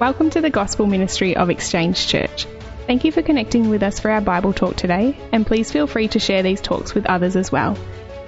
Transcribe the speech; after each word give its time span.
Welcome 0.00 0.30
to 0.30 0.40
the 0.40 0.48
Gospel 0.48 0.86
Ministry 0.86 1.34
of 1.34 1.50
Exchange 1.50 2.06
Church. 2.06 2.46
Thank 2.86 3.04
you 3.04 3.10
for 3.10 3.20
connecting 3.20 3.68
with 3.68 3.82
us 3.82 3.98
for 3.98 4.12
our 4.12 4.20
Bible 4.20 4.52
talk 4.52 4.76
today, 4.76 5.18
and 5.32 5.44
please 5.44 5.72
feel 5.72 5.88
free 5.88 6.06
to 6.08 6.20
share 6.20 6.44
these 6.44 6.60
talks 6.60 6.94
with 6.94 7.06
others 7.06 7.34
as 7.34 7.50
well. 7.50 7.76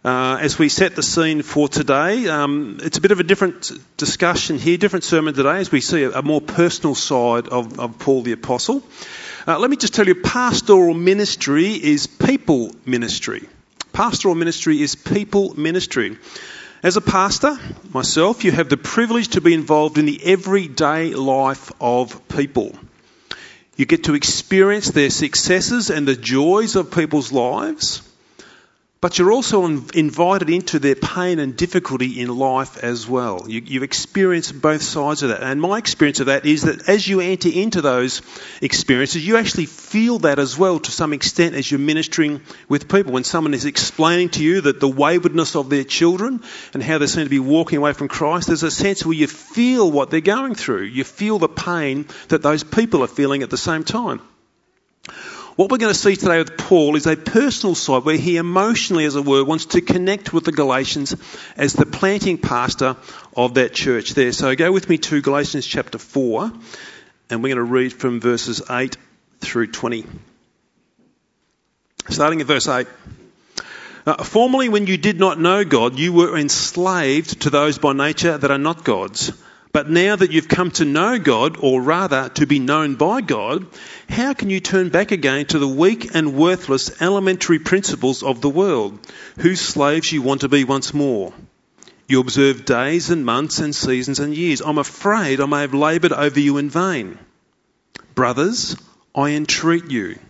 Uh, 0.02 0.38
as 0.40 0.58
we 0.58 0.70
set 0.70 0.96
the 0.96 1.02
scene 1.02 1.42
for 1.42 1.68
today, 1.68 2.26
um, 2.28 2.78
it's 2.82 2.96
a 2.96 3.00
bit 3.02 3.10
of 3.10 3.20
a 3.20 3.22
different 3.22 3.70
discussion 3.98 4.58
here, 4.58 4.78
different 4.78 5.04
sermon 5.04 5.34
today, 5.34 5.58
as 5.58 5.70
we 5.70 5.82
see 5.82 6.02
a, 6.02 6.10
a 6.12 6.22
more 6.22 6.40
personal 6.40 6.94
side 6.94 7.48
of, 7.48 7.78
of 7.78 7.98
Paul 7.98 8.22
the 8.22 8.32
Apostle. 8.32 8.82
Uh, 9.46 9.58
let 9.58 9.68
me 9.68 9.76
just 9.76 9.92
tell 9.92 10.06
you, 10.06 10.14
pastoral 10.14 10.94
ministry 10.94 11.72
is 11.72 12.06
people 12.06 12.70
ministry. 12.86 13.46
Pastoral 13.92 14.34
ministry 14.34 14.80
is 14.80 14.94
people 14.94 15.58
ministry. 15.58 16.16
As 16.82 16.96
a 16.96 17.02
pastor, 17.02 17.58
myself, 17.92 18.44
you 18.44 18.52
have 18.52 18.70
the 18.70 18.78
privilege 18.78 19.28
to 19.28 19.42
be 19.42 19.52
involved 19.52 19.98
in 19.98 20.06
the 20.06 20.22
everyday 20.24 21.12
life 21.12 21.70
of 21.82 22.28
people. 22.28 22.74
You 23.76 23.86
get 23.86 24.04
to 24.04 24.14
experience 24.14 24.90
their 24.90 25.10
successes 25.10 25.90
and 25.90 26.06
the 26.06 26.14
joys 26.14 26.76
of 26.76 26.92
people's 26.92 27.32
lives 27.32 28.02
but 29.04 29.18
you're 29.18 29.32
also 29.32 29.66
invited 29.66 30.48
into 30.48 30.78
their 30.78 30.94
pain 30.94 31.38
and 31.38 31.58
difficulty 31.58 32.22
in 32.22 32.34
life 32.34 32.82
as 32.82 33.06
well. 33.06 33.44
You, 33.46 33.60
you 33.60 33.82
experience 33.82 34.50
both 34.50 34.80
sides 34.80 35.22
of 35.22 35.28
that. 35.28 35.42
And 35.42 35.60
my 35.60 35.76
experience 35.76 36.20
of 36.20 36.26
that 36.28 36.46
is 36.46 36.62
that 36.62 36.88
as 36.88 37.06
you 37.06 37.20
enter 37.20 37.50
into 37.50 37.82
those 37.82 38.22
experiences, 38.62 39.26
you 39.26 39.36
actually 39.36 39.66
feel 39.66 40.20
that 40.20 40.38
as 40.38 40.56
well 40.56 40.78
to 40.78 40.90
some 40.90 41.12
extent 41.12 41.54
as 41.54 41.70
you're 41.70 41.80
ministering 41.80 42.40
with 42.66 42.88
people. 42.88 43.12
When 43.12 43.24
someone 43.24 43.52
is 43.52 43.66
explaining 43.66 44.30
to 44.30 44.42
you 44.42 44.62
that 44.62 44.80
the 44.80 44.88
waywardness 44.88 45.54
of 45.54 45.68
their 45.68 45.84
children 45.84 46.42
and 46.72 46.82
how 46.82 46.96
they 46.96 47.06
seem 47.06 47.24
to 47.24 47.28
be 47.28 47.38
walking 47.38 47.76
away 47.76 47.92
from 47.92 48.08
Christ, 48.08 48.46
there's 48.46 48.62
a 48.62 48.70
sense 48.70 49.04
where 49.04 49.14
you 49.14 49.26
feel 49.26 49.92
what 49.92 50.08
they're 50.08 50.22
going 50.22 50.54
through. 50.54 50.84
You 50.84 51.04
feel 51.04 51.38
the 51.38 51.46
pain 51.46 52.06
that 52.28 52.40
those 52.40 52.64
people 52.64 53.04
are 53.04 53.06
feeling 53.06 53.42
at 53.42 53.50
the 53.50 53.58
same 53.58 53.84
time. 53.84 54.22
What 55.56 55.70
we're 55.70 55.78
going 55.78 55.92
to 55.92 55.98
see 55.98 56.16
today 56.16 56.38
with 56.38 56.56
Paul 56.56 56.96
is 56.96 57.06
a 57.06 57.16
personal 57.16 57.76
side 57.76 58.04
where 58.04 58.16
he 58.16 58.38
emotionally, 58.38 59.04
as 59.04 59.14
it 59.14 59.24
were, 59.24 59.44
wants 59.44 59.66
to 59.66 59.80
connect 59.80 60.32
with 60.32 60.44
the 60.44 60.50
Galatians 60.50 61.14
as 61.56 61.74
the 61.74 61.86
planting 61.86 62.38
pastor 62.38 62.96
of 63.36 63.54
that 63.54 63.72
church 63.72 64.14
there. 64.14 64.32
So 64.32 64.56
go 64.56 64.72
with 64.72 64.88
me 64.88 64.98
to 64.98 65.22
Galatians 65.22 65.64
chapter 65.64 65.98
4, 65.98 66.50
and 67.30 67.40
we're 67.40 67.54
going 67.54 67.64
to 67.64 67.72
read 67.72 67.92
from 67.92 68.20
verses 68.20 68.62
8 68.68 68.96
through 69.42 69.68
20. 69.68 70.04
Starting 72.08 72.40
at 72.40 72.48
verse 72.48 72.66
8. 72.66 72.88
Uh, 74.06 74.24
formerly, 74.24 74.68
when 74.68 74.88
you 74.88 74.96
did 74.96 75.20
not 75.20 75.38
know 75.38 75.64
God, 75.64 76.00
you 76.00 76.12
were 76.12 76.36
enslaved 76.36 77.42
to 77.42 77.50
those 77.50 77.78
by 77.78 77.92
nature 77.92 78.36
that 78.36 78.50
are 78.50 78.58
not 78.58 78.82
God's. 78.82 79.32
But 79.74 79.90
now 79.90 80.14
that 80.14 80.30
you've 80.30 80.46
come 80.46 80.70
to 80.70 80.84
know 80.84 81.18
God, 81.18 81.56
or 81.58 81.82
rather 81.82 82.28
to 82.34 82.46
be 82.46 82.60
known 82.60 82.94
by 82.94 83.20
God, 83.22 83.66
how 84.08 84.32
can 84.32 84.48
you 84.48 84.60
turn 84.60 84.90
back 84.90 85.10
again 85.10 85.46
to 85.46 85.58
the 85.58 85.66
weak 85.66 86.14
and 86.14 86.36
worthless 86.36 87.02
elementary 87.02 87.58
principles 87.58 88.22
of 88.22 88.40
the 88.40 88.48
world, 88.48 89.00
whose 89.40 89.60
slaves 89.60 90.12
you 90.12 90.22
want 90.22 90.42
to 90.42 90.48
be 90.48 90.62
once 90.62 90.94
more? 90.94 91.34
You 92.06 92.20
observe 92.20 92.64
days 92.64 93.10
and 93.10 93.26
months 93.26 93.58
and 93.58 93.74
seasons 93.74 94.20
and 94.20 94.36
years. 94.36 94.60
I'm 94.60 94.78
afraid 94.78 95.40
I 95.40 95.46
may 95.46 95.62
have 95.62 95.74
laboured 95.74 96.12
over 96.12 96.38
you 96.38 96.58
in 96.58 96.70
vain. 96.70 97.18
Brothers, 98.14 98.76
I 99.12 99.30
entreat 99.30 99.90
you 99.90 100.20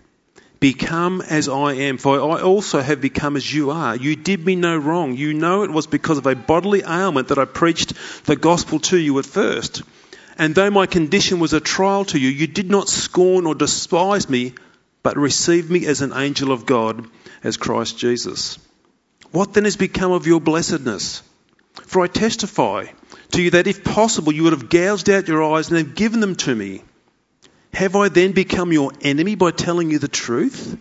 Become 0.65 1.21
as 1.21 1.47
I 1.47 1.75
am, 1.75 1.99
for 1.99 2.19
I 2.19 2.41
also 2.41 2.81
have 2.81 2.99
become 3.03 3.37
as 3.37 3.53
you 3.53 3.71
are. 3.71 3.95
You 3.95 4.17
did 4.17 4.47
me 4.47 4.57
no 4.57 4.79
wrong. 4.79 5.15
You 5.15 5.35
know 5.35 5.63
it 5.63 5.71
was 5.71 5.87
because 5.87 6.17
of 6.17 6.25
a 6.25 6.35
bodily 6.35 6.81
ailment 6.81 7.29
that 7.29 7.39
I 7.39 7.45
preached 7.45 7.93
the 8.25 8.35
gospel 8.35 8.79
to 8.89 8.97
you 8.97 9.19
at 9.19 9.27
first. 9.27 9.83
And 10.39 10.55
though 10.55 10.71
my 10.71 10.87
condition 10.87 11.39
was 11.39 11.53
a 11.53 11.61
trial 11.61 12.07
to 12.07 12.19
you, 12.19 12.31
you 12.31 12.47
did 12.47 12.71
not 12.71 12.89
scorn 12.89 13.45
or 13.45 13.55
despise 13.55 14.31
me, 14.31 14.55
but 15.03 15.19
received 15.19 15.71
me 15.71 15.85
as 15.85 16.01
an 16.01 16.15
angel 16.15 16.51
of 16.51 16.65
God, 16.65 17.09
as 17.43 17.59
Christ 17.59 17.99
Jesus. 17.99 18.59
What 19.33 19.53
then 19.53 19.65
has 19.65 19.77
become 19.77 20.13
of 20.13 20.27
your 20.27 20.41
blessedness? 20.41 21.23
For 21.75 22.03
I 22.03 22.07
testify 22.07 22.87
to 23.33 23.43
you 23.43 23.51
that 23.51 23.67
if 23.67 23.85
possible, 23.85 24.33
you 24.33 24.45
would 24.45 24.55
have 24.55 24.71
gouged 24.71 25.11
out 25.11 25.29
your 25.29 25.45
eyes 25.45 25.69
and 25.69 25.77
have 25.77 25.95
given 25.95 26.21
them 26.21 26.37
to 26.37 26.55
me. 26.55 26.81
Have 27.75 27.97
I 27.97 28.09
then 28.09 28.33
become 28.33 28.73
your 28.73 28.93
enemy 29.01 29.35
by 29.35 29.51
telling 29.51 29.91
you 29.91 29.99
the 29.99 30.09
truth? 30.09 30.79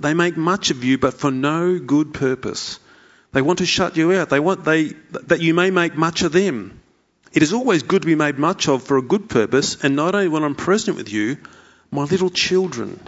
They 0.00 0.14
make 0.14 0.36
much 0.36 0.70
of 0.70 0.82
you, 0.82 0.98
but 0.98 1.14
for 1.14 1.30
no 1.30 1.78
good 1.78 2.12
purpose. 2.12 2.80
They 3.32 3.42
want 3.42 3.60
to 3.60 3.66
shut 3.66 3.96
you 3.96 4.12
out. 4.12 4.28
They 4.28 4.40
want 4.40 4.64
they, 4.64 4.94
that 5.26 5.40
you 5.40 5.54
may 5.54 5.70
make 5.70 5.96
much 5.96 6.22
of 6.22 6.32
them. 6.32 6.80
It 7.32 7.42
is 7.44 7.52
always 7.52 7.84
good 7.84 8.02
to 8.02 8.06
be 8.06 8.16
made 8.16 8.38
much 8.38 8.68
of 8.68 8.82
for 8.82 8.96
a 8.96 9.02
good 9.02 9.28
purpose, 9.28 9.84
and 9.84 9.94
not 9.94 10.14
only 10.14 10.28
when 10.28 10.42
I'm 10.42 10.56
present 10.56 10.96
with 10.96 11.12
you, 11.12 11.36
my 11.90 12.02
little 12.02 12.30
children, 12.30 12.98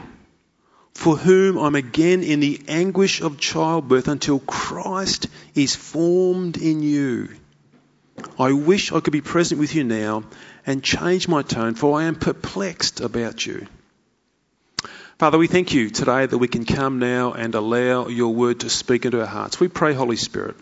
for 0.95 1.17
whom 1.17 1.59
I'm 1.59 1.75
again 1.75 2.23
in 2.23 2.39
the 2.39 2.61
anguish 2.69 3.23
of 3.23 3.41
childbirth 3.41 4.07
until 4.07 4.39
Christ 4.39 5.27
is 5.55 5.75
formed 5.75 6.59
in 6.59 6.83
you. 6.83 7.29
I 8.39 8.53
wish 8.53 8.93
I 8.93 9.01
could 9.01 9.13
be 9.13 9.21
present 9.21 9.61
with 9.61 9.75
you 9.75 9.85
now 9.85 10.25
and 10.67 10.83
change 10.83 11.29
my 11.29 11.43
tone, 11.43 11.75
for 11.75 11.99
I 12.01 12.05
am 12.05 12.15
perplexed 12.15 13.01
about 13.01 13.45
you. 13.45 13.67
Father, 15.19 15.37
we 15.37 15.49
thank 15.49 15.75
you 15.75 15.91
today 15.91 16.25
that 16.25 16.39
we 16.39 16.49
can 16.49 16.65
come 16.65 16.99
now 16.99 17.33
and 17.33 17.55
allow 17.55 18.09
your 18.09 18.35
word 18.35 18.61
to 18.61 18.71
speak 18.71 19.05
into 19.05 19.21
our 19.21 19.27
hearts. 19.27 19.61
We 19.61 19.69
pray, 19.69 19.93
Holy 19.93 20.17
Spirit, 20.17 20.57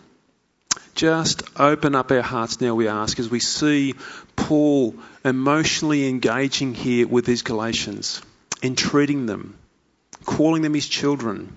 just 0.95 1.45
open 1.61 1.95
up 1.95 2.11
our 2.11 2.23
hearts 2.23 2.61
now, 2.61 2.75
we 2.75 2.89
ask, 2.89 3.21
as 3.21 3.31
we 3.31 3.39
see 3.39 3.95
Paul 4.35 4.97
emotionally 5.25 6.09
engaging 6.09 6.75
here 6.75 7.07
with 7.07 7.25
these 7.25 7.43
Galatians, 7.43 8.21
entreating 8.63 9.27
them, 9.27 9.57
calling 10.25 10.63
them 10.63 10.75
his 10.75 10.89
children, 10.89 11.53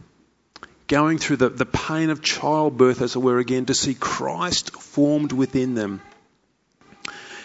going 0.87 1.17
through 1.17 1.37
the, 1.37 1.49
the 1.49 1.65
pain 1.65 2.11
of 2.11 2.21
childbirth, 2.21 3.01
as 3.01 3.15
it 3.15 3.19
were, 3.19 3.39
again, 3.39 3.65
to 3.65 3.73
see 3.73 3.95
Christ 3.95 4.79
formed 4.79 5.31
within 5.31 5.73
them. 5.73 6.01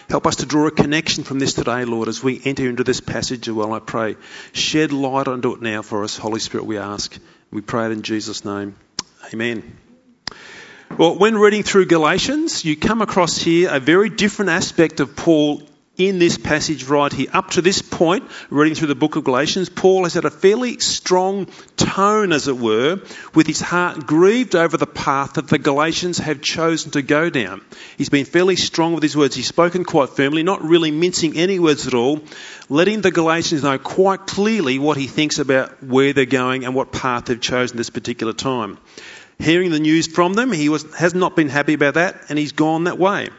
Help 0.09 0.25
us 0.25 0.37
to 0.37 0.45
draw 0.45 0.67
a 0.67 0.71
connection 0.71 1.25
from 1.25 1.37
this 1.37 1.53
today, 1.53 1.83
Lord, 1.83 2.07
as 2.07 2.23
we 2.23 2.41
enter 2.45 2.69
into 2.69 2.85
this 2.85 3.01
passage 3.01 3.49
as 3.49 3.53
well, 3.53 3.73
I 3.73 3.79
pray. 3.79 4.15
Shed 4.53 4.93
light 4.93 5.27
onto 5.27 5.53
it 5.53 5.61
now 5.61 5.81
for 5.81 6.05
us, 6.05 6.15
Holy 6.15 6.39
Spirit, 6.39 6.65
we 6.65 6.77
ask. 6.77 7.17
We 7.51 7.59
pray 7.59 7.87
it 7.87 7.91
in 7.91 8.03
Jesus' 8.03 8.45
name. 8.45 8.75
Amen. 9.33 9.77
Well, 10.97 11.17
when 11.17 11.37
reading 11.37 11.63
through 11.63 11.87
Galatians, 11.87 12.63
you 12.63 12.77
come 12.77 13.01
across 13.01 13.37
here 13.37 13.69
a 13.69 13.81
very 13.81 14.09
different 14.09 14.51
aspect 14.51 15.01
of 15.01 15.17
Paul 15.17 15.61
in 15.97 16.19
this 16.19 16.37
passage 16.37 16.83
right 16.85 17.11
here. 17.11 17.27
Up 17.33 17.51
to 17.51 17.61
this 17.61 17.81
point, 17.81 18.29
reading 18.49 18.75
through 18.75 18.87
the 18.87 18.95
book 18.95 19.15
of 19.15 19.23
Galatians, 19.23 19.69
Paul 19.69 20.03
has 20.03 20.13
had 20.13 20.25
a 20.25 20.29
fairly 20.29 20.79
strong 20.79 21.47
tone, 21.75 22.31
as 22.31 22.47
it 22.47 22.57
were, 22.57 23.01
with 23.33 23.47
his 23.47 23.61
heart 23.61 24.05
grieved 24.05 24.55
over 24.55 24.77
the 24.77 24.85
path 24.85 25.33
that 25.33 25.47
the 25.47 25.57
Galatians 25.57 26.19
have 26.19 26.41
chosen 26.41 26.91
to 26.91 27.01
go 27.01 27.29
down. 27.29 27.61
He's 27.97 28.09
been 28.09 28.25
fairly 28.25 28.55
strong 28.55 28.93
with 28.93 29.03
his 29.03 29.17
words. 29.17 29.35
He's 29.35 29.47
spoken 29.47 29.83
quite 29.83 30.09
firmly, 30.09 30.43
not 30.43 30.61
really 30.61 30.91
mincing 30.91 31.35
any 31.35 31.59
words 31.59 31.87
at 31.87 31.93
all, 31.93 32.21
letting 32.69 33.01
the 33.01 33.11
Galatians 33.11 33.63
know 33.63 33.79
quite 33.79 34.27
clearly 34.27 34.77
what 34.77 34.97
he 34.97 35.07
thinks 35.07 35.39
about 35.39 35.83
where 35.83 36.13
they're 36.13 36.25
going 36.25 36.63
and 36.63 36.75
what 36.75 36.91
path 36.91 37.25
they've 37.25 37.41
chosen 37.41 37.77
this 37.77 37.89
particular 37.89 38.33
time. 38.33 38.77
Hearing 39.39 39.71
the 39.71 39.79
news 39.79 40.07
from 40.07 40.33
them, 40.33 40.51
he 40.51 40.69
was, 40.69 40.95
has 40.95 41.13
not 41.13 41.35
been 41.35 41.49
happy 41.49 41.73
about 41.73 41.95
that, 41.95 42.25
and 42.29 42.39
he's 42.39 42.53
gone 42.53 42.85
that 42.85 42.97
way. 42.97 43.29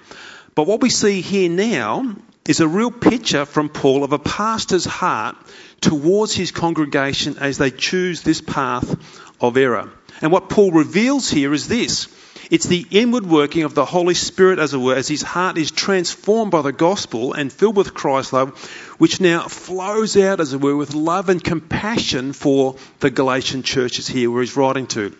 But 0.54 0.66
what 0.66 0.80
we 0.80 0.90
see 0.90 1.20
here 1.20 1.48
now 1.48 2.16
is 2.48 2.60
a 2.60 2.66
real 2.66 2.90
picture 2.90 3.44
from 3.44 3.68
Paul 3.68 4.02
of 4.02 4.12
a 4.12 4.18
pastor's 4.18 4.86
heart 4.86 5.36
towards 5.80 6.34
his 6.34 6.50
congregation 6.50 7.36
as 7.38 7.58
they 7.58 7.70
choose 7.70 8.22
this 8.22 8.40
path 8.40 8.96
of 9.40 9.56
error. 9.56 9.92
And 10.22 10.32
what 10.32 10.48
Paul 10.48 10.72
reveals 10.72 11.30
here 11.30 11.52
is 11.52 11.68
this. 11.68 12.08
It's 12.50 12.66
the 12.66 12.86
inward 12.90 13.26
working 13.26 13.64
of 13.64 13.74
the 13.74 13.84
Holy 13.84 14.14
Spirit, 14.14 14.58
as 14.58 14.72
it 14.72 14.78
were, 14.78 14.94
as 14.94 15.06
his 15.06 15.20
heart 15.20 15.58
is 15.58 15.70
transformed 15.70 16.50
by 16.50 16.62
the 16.62 16.72
gospel 16.72 17.34
and 17.34 17.52
filled 17.52 17.76
with 17.76 17.92
Christ's 17.92 18.32
love, 18.32 18.58
which 18.96 19.20
now 19.20 19.46
flows 19.48 20.16
out, 20.16 20.40
as 20.40 20.54
it 20.54 20.60
were, 20.62 20.74
with 20.74 20.94
love 20.94 21.28
and 21.28 21.44
compassion 21.44 22.32
for 22.32 22.76
the 23.00 23.10
Galatian 23.10 23.62
churches 23.62 24.08
here 24.08 24.30
where 24.30 24.40
he's 24.40 24.56
writing 24.56 24.86
to. 24.88 25.14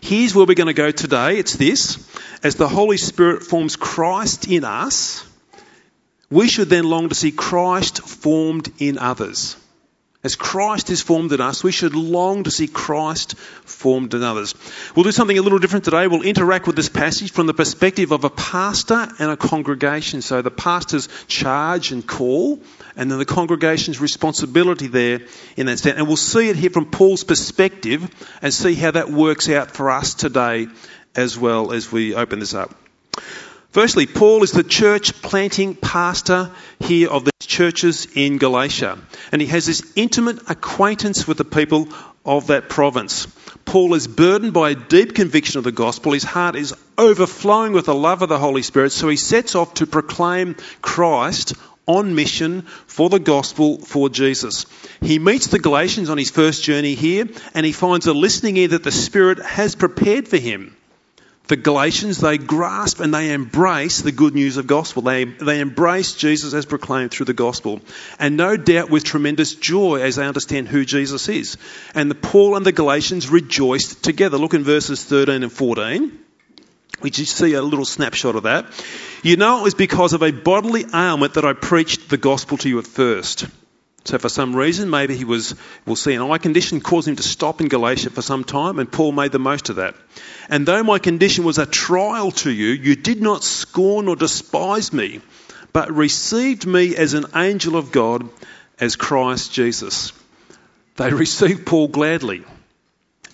Here's 0.00 0.34
where 0.34 0.46
we're 0.46 0.54
going 0.54 0.68
to 0.68 0.72
go 0.72 0.90
today. 0.90 1.36
It's 1.36 1.56
this. 1.56 1.98
As 2.42 2.56
the 2.56 2.68
Holy 2.68 2.96
Spirit 2.96 3.42
forms 3.42 3.76
Christ 3.76 4.48
in 4.48 4.64
us, 4.64 5.26
we 6.34 6.48
should 6.48 6.68
then 6.68 6.82
long 6.82 7.08
to 7.10 7.14
see 7.14 7.30
Christ 7.30 8.00
formed 8.00 8.72
in 8.80 8.98
others. 8.98 9.56
As 10.24 10.34
Christ 10.34 10.90
is 10.90 11.00
formed 11.00 11.30
in 11.32 11.40
us, 11.40 11.62
we 11.62 11.70
should 11.70 11.94
long 11.94 12.42
to 12.42 12.50
see 12.50 12.66
Christ 12.66 13.36
formed 13.36 14.14
in 14.14 14.24
others. 14.24 14.54
We'll 14.96 15.04
do 15.04 15.12
something 15.12 15.38
a 15.38 15.42
little 15.42 15.60
different 15.60 15.84
today. 15.84 16.08
We'll 16.08 16.22
interact 16.22 16.66
with 16.66 16.74
this 16.74 16.88
passage 16.88 17.30
from 17.30 17.46
the 17.46 17.54
perspective 17.54 18.10
of 18.10 18.24
a 18.24 18.30
pastor 18.30 19.06
and 19.20 19.30
a 19.30 19.36
congregation. 19.36 20.22
So 20.22 20.42
the 20.42 20.50
pastor's 20.50 21.08
charge 21.28 21.92
and 21.92 22.04
call, 22.04 22.58
and 22.96 23.08
then 23.08 23.18
the 23.18 23.26
congregation's 23.26 24.00
responsibility 24.00 24.88
there 24.88 25.20
in 25.56 25.66
that 25.66 25.78
sense. 25.78 25.98
And 25.98 26.08
we'll 26.08 26.16
see 26.16 26.48
it 26.48 26.56
here 26.56 26.70
from 26.70 26.86
Paul's 26.90 27.22
perspective 27.22 28.10
and 28.42 28.52
see 28.52 28.74
how 28.74 28.90
that 28.90 29.08
works 29.08 29.48
out 29.48 29.70
for 29.70 29.88
us 29.88 30.14
today 30.14 30.66
as 31.14 31.38
well 31.38 31.70
as 31.70 31.92
we 31.92 32.16
open 32.16 32.40
this 32.40 32.54
up. 32.54 32.74
Firstly, 33.74 34.06
Paul 34.06 34.44
is 34.44 34.52
the 34.52 34.62
church 34.62 35.20
planting 35.20 35.74
pastor 35.74 36.52
here 36.78 37.10
of 37.10 37.24
the 37.24 37.32
churches 37.40 38.06
in 38.14 38.38
Galatia, 38.38 38.96
and 39.32 39.42
he 39.42 39.48
has 39.48 39.66
this 39.66 39.82
intimate 39.96 40.48
acquaintance 40.48 41.26
with 41.26 41.38
the 41.38 41.44
people 41.44 41.88
of 42.24 42.46
that 42.46 42.68
province. 42.68 43.26
Paul 43.64 43.94
is 43.94 44.06
burdened 44.06 44.52
by 44.52 44.70
a 44.70 44.74
deep 44.76 45.16
conviction 45.16 45.58
of 45.58 45.64
the 45.64 45.72
gospel. 45.72 46.12
His 46.12 46.22
heart 46.22 46.54
is 46.54 46.72
overflowing 46.96 47.72
with 47.72 47.86
the 47.86 47.96
love 47.96 48.22
of 48.22 48.28
the 48.28 48.38
Holy 48.38 48.62
Spirit, 48.62 48.92
so 48.92 49.08
he 49.08 49.16
sets 49.16 49.56
off 49.56 49.74
to 49.74 49.86
proclaim 49.86 50.54
Christ 50.80 51.54
on 51.88 52.14
mission 52.14 52.62
for 52.86 53.10
the 53.10 53.18
gospel 53.18 53.78
for 53.78 54.08
Jesus. 54.08 54.66
He 55.00 55.18
meets 55.18 55.48
the 55.48 55.58
Galatians 55.58 56.10
on 56.10 56.16
his 56.16 56.30
first 56.30 56.62
journey 56.62 56.94
here, 56.94 57.26
and 57.54 57.66
he 57.66 57.72
finds 57.72 58.06
a 58.06 58.14
listening 58.14 58.56
ear 58.56 58.68
that 58.68 58.84
the 58.84 58.92
Spirit 58.92 59.40
has 59.40 59.74
prepared 59.74 60.28
for 60.28 60.36
him 60.36 60.76
the 61.46 61.56
Galatians, 61.56 62.18
they 62.18 62.38
grasp 62.38 63.00
and 63.00 63.12
they 63.12 63.32
embrace 63.32 64.00
the 64.00 64.12
good 64.12 64.34
news 64.34 64.56
of 64.56 64.66
gospel. 64.66 65.02
They, 65.02 65.24
they 65.24 65.60
embrace 65.60 66.14
Jesus 66.14 66.54
as 66.54 66.64
proclaimed 66.64 67.10
through 67.10 67.26
the 67.26 67.34
gospel. 67.34 67.82
And 68.18 68.38
no 68.38 68.56
doubt 68.56 68.88
with 68.88 69.04
tremendous 69.04 69.54
joy 69.54 70.00
as 70.00 70.16
they 70.16 70.26
understand 70.26 70.68
who 70.68 70.86
Jesus 70.86 71.28
is. 71.28 71.58
And 71.94 72.10
the 72.10 72.14
Paul 72.14 72.56
and 72.56 72.64
the 72.64 72.72
Galatians 72.72 73.28
rejoiced 73.28 74.02
together. 74.02 74.38
Look 74.38 74.54
in 74.54 74.64
verses 74.64 75.04
13 75.04 75.42
and 75.42 75.52
14. 75.52 76.18
We 77.02 77.10
just 77.10 77.36
see 77.36 77.52
a 77.52 77.60
little 77.60 77.84
snapshot 77.84 78.36
of 78.36 78.44
that. 78.44 78.64
You 79.22 79.36
know 79.36 79.60
it 79.60 79.64
was 79.64 79.74
because 79.74 80.14
of 80.14 80.22
a 80.22 80.30
bodily 80.30 80.86
ailment 80.94 81.34
that 81.34 81.44
I 81.44 81.52
preached 81.52 82.08
the 82.08 82.16
gospel 82.16 82.56
to 82.58 82.68
you 82.70 82.78
at 82.78 82.86
first. 82.86 83.46
So 84.04 84.18
for 84.18 84.28
some 84.28 84.54
reason, 84.54 84.90
maybe 84.90 85.16
he 85.16 85.24
was, 85.24 85.54
we'll 85.86 85.96
see, 85.96 86.12
an 86.12 86.30
eye 86.30 86.36
condition 86.36 86.82
caused 86.82 87.08
him 87.08 87.16
to 87.16 87.22
stop 87.22 87.62
in 87.62 87.68
Galatia 87.68 88.10
for 88.10 88.20
some 88.20 88.44
time, 88.44 88.78
and 88.78 88.90
Paul 88.92 89.12
made 89.12 89.32
the 89.32 89.38
most 89.38 89.70
of 89.70 89.76
that. 89.76 89.94
And 90.50 90.66
though 90.66 90.82
my 90.82 90.98
condition 90.98 91.44
was 91.44 91.56
a 91.56 91.64
trial 91.64 92.30
to 92.32 92.50
you, 92.50 92.68
you 92.68 92.96
did 92.96 93.22
not 93.22 93.42
scorn 93.42 94.08
or 94.08 94.16
despise 94.16 94.92
me, 94.92 95.22
but 95.72 95.90
received 95.90 96.66
me 96.66 96.94
as 96.96 97.14
an 97.14 97.24
angel 97.34 97.76
of 97.76 97.92
God, 97.92 98.28
as 98.78 98.96
Christ 98.96 99.52
Jesus. 99.52 100.12
They 100.96 101.10
received 101.10 101.64
Paul 101.64 101.88
gladly 101.88 102.44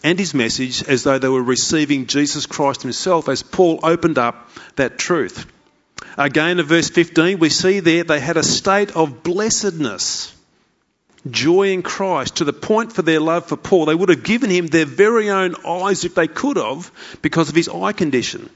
and 0.05 0.19
his 0.19 0.35
message 0.35 0.83
as 0.85 1.03
though 1.03 1.19
they 1.19 1.29
were 1.29 1.43
receiving 1.43 2.07
Jesus 2.07 2.47
Christ 2.47 2.83
himself 2.83 3.29
as 3.29 3.43
Paul 3.43 3.81
opened 3.83 4.19
up 4.19 4.49
that 4.77 4.99
truth. 4.99 5.47
Again, 6.17 6.59
in 6.61 6.67
verse 6.67 6.91
15, 6.91 7.39
we 7.39 7.51
see 7.51 7.81
there 7.81 8.05
they 8.05 8.21
had 8.21 8.37
a 8.37 8.43
state 8.43 8.97
of 8.97 9.23
blessedness 9.23 10.35
joy 11.29 11.73
in 11.73 11.83
Christ 11.83 12.37
to 12.37 12.45
the 12.45 12.53
point 12.53 12.93
for 12.93 13.03
their 13.03 13.21
love 13.21 13.47
for 13.47 13.57
Paul. 13.57 13.87
They 13.87 13.95
would 13.95 14.09
have 14.09 14.23
given 14.23 14.51
him 14.51 14.67
their 14.67 14.87
very 14.87 15.31
own 15.31 15.55
eyes 15.67 16.05
if 16.05 16.15
they 16.15 16.29
could 16.29 16.57
have 16.57 16.91
because 17.23 17.49
of 17.49 17.55
his 17.55 17.69
eye 17.69 17.93
condition. 17.93 18.49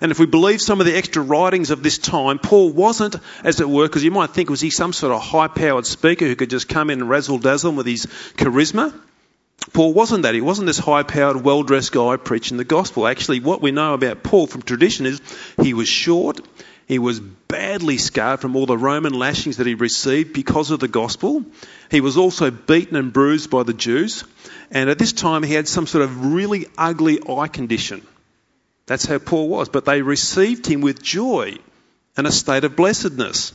And 0.00 0.12
if 0.12 0.18
we 0.18 0.26
believe 0.26 0.60
some 0.60 0.80
of 0.80 0.86
the 0.86 0.96
extra 0.96 1.22
writings 1.22 1.70
of 1.70 1.82
this 1.82 1.98
time, 1.98 2.38
Paul 2.38 2.70
wasn't, 2.70 3.16
as 3.42 3.60
it 3.60 3.68
were, 3.68 3.86
because 3.86 4.04
you 4.04 4.10
might 4.10 4.30
think, 4.30 4.50
was 4.50 4.60
he 4.60 4.70
some 4.70 4.92
sort 4.92 5.12
of 5.12 5.22
high 5.22 5.48
powered 5.48 5.86
speaker 5.86 6.26
who 6.26 6.36
could 6.36 6.50
just 6.50 6.68
come 6.68 6.90
in 6.90 7.00
and 7.00 7.08
razzle 7.08 7.38
dazzle 7.38 7.72
with 7.72 7.86
his 7.86 8.06
charisma? 8.36 8.94
Paul 9.72 9.92
wasn't 9.92 10.22
that. 10.22 10.34
He 10.34 10.40
wasn't 10.40 10.66
this 10.66 10.78
high 10.78 11.02
powered, 11.02 11.42
well 11.42 11.62
dressed 11.62 11.92
guy 11.92 12.16
preaching 12.16 12.56
the 12.56 12.64
gospel. 12.64 13.06
Actually, 13.06 13.40
what 13.40 13.60
we 13.60 13.70
know 13.70 13.94
about 13.94 14.22
Paul 14.22 14.46
from 14.46 14.62
tradition 14.62 15.06
is 15.06 15.20
he 15.60 15.74
was 15.74 15.88
short, 15.88 16.40
he 16.88 16.98
was 16.98 17.20
badly 17.20 17.98
scarred 17.98 18.40
from 18.40 18.56
all 18.56 18.64
the 18.64 18.78
Roman 18.78 19.12
lashings 19.12 19.58
that 19.58 19.66
he 19.66 19.74
received 19.74 20.32
because 20.32 20.70
of 20.70 20.80
the 20.80 20.88
gospel. 20.88 21.44
He 21.90 22.00
was 22.00 22.16
also 22.16 22.50
beaten 22.50 22.96
and 22.96 23.12
bruised 23.12 23.50
by 23.50 23.62
the 23.62 23.74
Jews. 23.74 24.24
And 24.70 24.88
at 24.88 24.98
this 24.98 25.12
time, 25.12 25.42
he 25.42 25.52
had 25.52 25.68
some 25.68 25.86
sort 25.86 26.02
of 26.02 26.32
really 26.32 26.66
ugly 26.78 27.20
eye 27.28 27.48
condition. 27.48 28.06
That's 28.86 29.04
how 29.04 29.18
Paul 29.18 29.50
was. 29.50 29.68
But 29.68 29.84
they 29.84 30.00
received 30.00 30.64
him 30.64 30.80
with 30.80 31.02
joy 31.02 31.58
and 32.16 32.26
a 32.26 32.32
state 32.32 32.64
of 32.64 32.74
blessedness. 32.74 33.52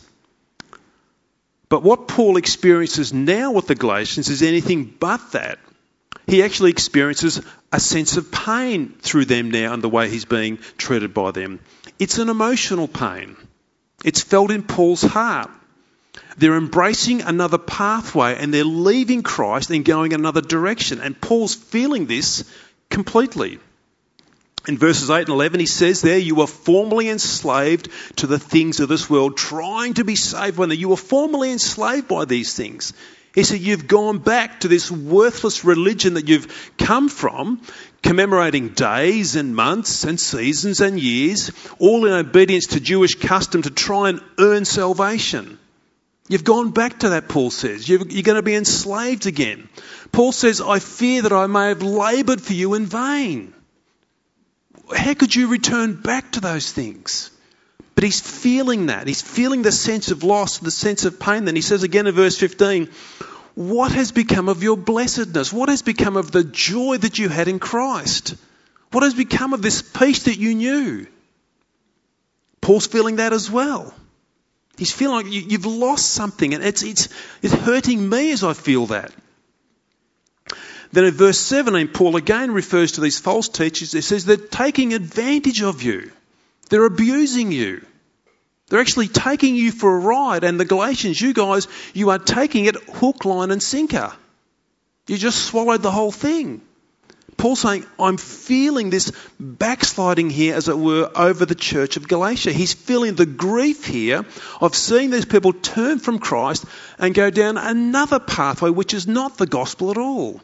But 1.70 1.82
what 1.82 2.08
Paul 2.08 2.38
experiences 2.38 3.14
now 3.14 3.52
with 3.52 3.66
the 3.66 3.74
Galatians 3.74 4.30
is 4.30 4.44
anything 4.44 4.86
but 4.86 5.32
that. 5.32 5.58
He 6.28 6.44
actually 6.44 6.70
experiences 6.70 7.42
a 7.72 7.80
sense 7.80 8.16
of 8.16 8.32
pain 8.32 8.94
through 9.02 9.26
them 9.26 9.50
now 9.50 9.74
and 9.74 9.82
the 9.82 9.90
way 9.90 10.08
he's 10.08 10.26
being 10.26 10.60
treated 10.78 11.16
by 11.16 11.32
them. 11.32 11.60
It's 12.04 12.18
an 12.18 12.28
emotional 12.28 12.90
pain. 12.90 13.38
It's 14.04 14.22
felt 14.22 14.52
in 14.52 14.64
Paul's 14.64 15.04
heart. 15.04 15.50
They're 16.36 16.58
embracing 16.58 17.22
another 17.22 17.58
pathway 17.58 18.36
and 18.38 18.54
they're 18.54 18.66
leaving 18.66 19.24
Christ 19.24 19.70
and 19.70 19.86
going 19.86 20.12
another 20.12 20.42
direction. 20.42 21.00
And 21.00 21.22
Paul's 21.22 21.56
feeling 21.56 22.06
this 22.06 22.44
completely. 22.90 23.58
In 24.68 24.78
verses 24.78 25.10
8 25.10 25.20
and 25.20 25.30
11, 25.30 25.62
he 25.62 25.66
says 25.66 26.02
there, 26.02 26.18
You 26.18 26.36
were 26.36 26.48
formerly 26.48 27.08
enslaved 27.08 27.88
to 28.18 28.28
the 28.28 28.40
things 28.40 28.82
of 28.82 28.90
this 28.90 29.10
world, 29.10 29.38
trying 29.38 29.94
to 29.94 30.04
be 30.04 30.18
saved 30.18 30.58
them. 30.58 30.74
You 30.74 30.90
were 30.90 30.98
formerly 30.98 31.54
enslaved 31.54 32.10
by 32.10 32.26
these 32.26 32.54
things. 32.54 32.92
He 33.34 33.44
said, 33.44 33.62
You've 33.62 33.88
gone 33.88 34.20
back 34.20 34.60
to 34.60 34.68
this 34.68 34.92
worthless 34.92 35.66
religion 35.66 36.14
that 36.14 36.28
you've 36.28 36.72
come 36.78 37.10
from, 37.10 37.62
commemorating 38.04 38.70
days 38.70 39.36
and 39.36 39.56
months 39.56 40.04
and 40.04 40.20
seasons 40.20 40.82
and 40.82 41.00
years, 41.00 41.52
all 41.80 42.06
in 42.06 42.14
obedience 42.14 42.68
to 42.68 42.80
Jewish 42.80 43.16
custom 43.16 43.64
to 43.64 43.72
try 43.72 44.10
and 44.10 44.22
earn 44.38 44.66
salvation. 44.66 45.58
You've 46.30 46.44
gone 46.44 46.72
back 46.72 47.00
to 47.00 47.10
that, 47.10 47.28
Paul 47.28 47.50
says. 47.50 47.90
You're, 47.90 48.08
you're 48.08 48.24
going 48.24 48.38
to 48.38 48.44
be 48.44 48.56
enslaved 48.56 49.26
again. 49.26 49.68
Paul 50.12 50.32
says, 50.32 50.62
I 50.62 50.80
fear 50.80 51.24
that 51.24 51.34
I 51.34 51.48
may 51.48 51.70
have 51.70 51.82
laboured 51.82 52.42
for 52.42 52.54
you 52.54 52.76
in 52.76 52.86
vain. 52.86 53.54
How 54.96 55.16
could 55.16 55.36
you 55.36 55.48
return 55.48 56.02
back 56.02 56.34
to 56.34 56.40
those 56.40 56.72
things? 56.72 57.32
But 57.96 58.04
he's 58.04 58.20
feeling 58.20 58.88
that. 58.88 59.08
He's 59.08 59.22
feeling 59.22 59.62
the 59.62 59.72
sense 59.72 60.12
of 60.12 60.24
loss, 60.24 60.58
the 60.58 60.72
sense 60.72 61.06
of 61.06 61.20
pain. 61.20 61.46
Then 61.46 61.56
he 61.56 61.62
says 61.62 61.84
again 61.84 62.08
in 62.08 62.16
verse 62.16 62.38
15, 62.38 62.90
What 63.56 63.92
has 63.92 64.12
become 64.12 64.50
of 64.50 64.64
your 64.64 64.78
blessedness? 64.78 65.54
What 65.54 65.70
has 65.70 65.82
become 65.82 66.18
of 66.18 66.32
the 66.32 66.44
joy 66.44 66.98
that 66.98 67.20
you 67.20 67.30
had 67.30 67.48
in 67.48 67.60
Christ? 67.60 68.36
What 68.92 69.04
has 69.04 69.14
become 69.14 69.54
of 69.54 69.62
this 69.62 69.82
peace 69.82 70.24
that 70.24 70.38
you 70.38 70.56
knew? 70.56 71.08
Paul's 72.62 72.88
feeling 72.88 73.18
that 73.18 73.34
as 73.34 73.52
well. 73.52 73.94
He's 74.78 74.92
feeling 74.92 75.18
like 75.18 75.34
you, 75.34 75.58
have 75.58 75.66
lost 75.66 76.12
something, 76.12 76.54
and 76.54 76.64
it's, 76.64 76.82
it's, 76.82 77.10
it's 77.44 77.54
hurting 77.54 78.10
me 78.10 78.32
as 78.32 78.44
I 78.44 78.54
feel 78.54 78.88
that. 78.88 79.12
Then 80.92 81.06
in 81.06 81.14
verse 81.14 81.40
17, 81.40 81.90
Paul 81.90 82.16
again 82.16 82.52
refers 82.52 82.94
to 82.94 83.02
these 83.02 83.20
false 83.20 83.50
teachers. 83.50 83.92
He 83.92 84.02
says 84.02 84.26
they're 84.26 84.38
taking 84.38 84.94
advantage 84.94 85.62
of 85.62 85.84
you. 85.84 86.12
They're 86.70 86.86
abusing 86.86 87.52
you. 87.52 87.86
They're 88.68 88.82
actually 88.82 89.08
taking 89.08 89.56
you 89.56 89.72
for 89.72 89.96
a 89.96 90.00
ride. 90.00 90.44
And 90.44 90.60
the 90.60 90.66
Galatians, 90.66 91.20
you 91.22 91.34
guys, 91.34 91.68
you 91.94 92.10
are 92.10 92.20
taking 92.20 92.66
it 92.66 92.76
hook, 92.76 93.26
line, 93.26 93.52
and 93.52 93.62
sinker. 93.62 94.12
You 95.08 95.18
just 95.18 95.44
swallowed 95.46 95.82
the 95.82 95.92
whole 95.92 96.12
thing. 96.12 96.62
Paul's 97.38 97.60
saying, 97.60 97.86
I'm 98.00 98.18
feeling 98.18 98.90
this 98.90 99.12
backsliding 99.40 100.30
here, 100.30 100.56
as 100.56 100.70
it 100.70 100.78
were, 100.78 101.12
over 101.16 101.46
the 101.46 101.56
church 101.56 101.98
of 101.98 102.08
Galatia. 102.08 102.52
He's 102.52 102.74
feeling 102.74 103.16
the 103.16 103.26
grief 103.26 103.86
here 103.86 104.26
of 104.62 104.76
seeing 104.76 105.10
these 105.10 105.26
people 105.26 105.52
turn 105.52 106.00
from 106.00 106.20
Christ 106.20 106.66
and 106.98 107.14
go 107.14 107.30
down 107.30 107.58
another 107.58 108.20
pathway 108.20 108.70
which 108.70 108.94
is 108.94 109.08
not 109.08 109.38
the 109.38 109.48
gospel 109.48 109.92
at 109.92 109.98
all. 109.98 110.42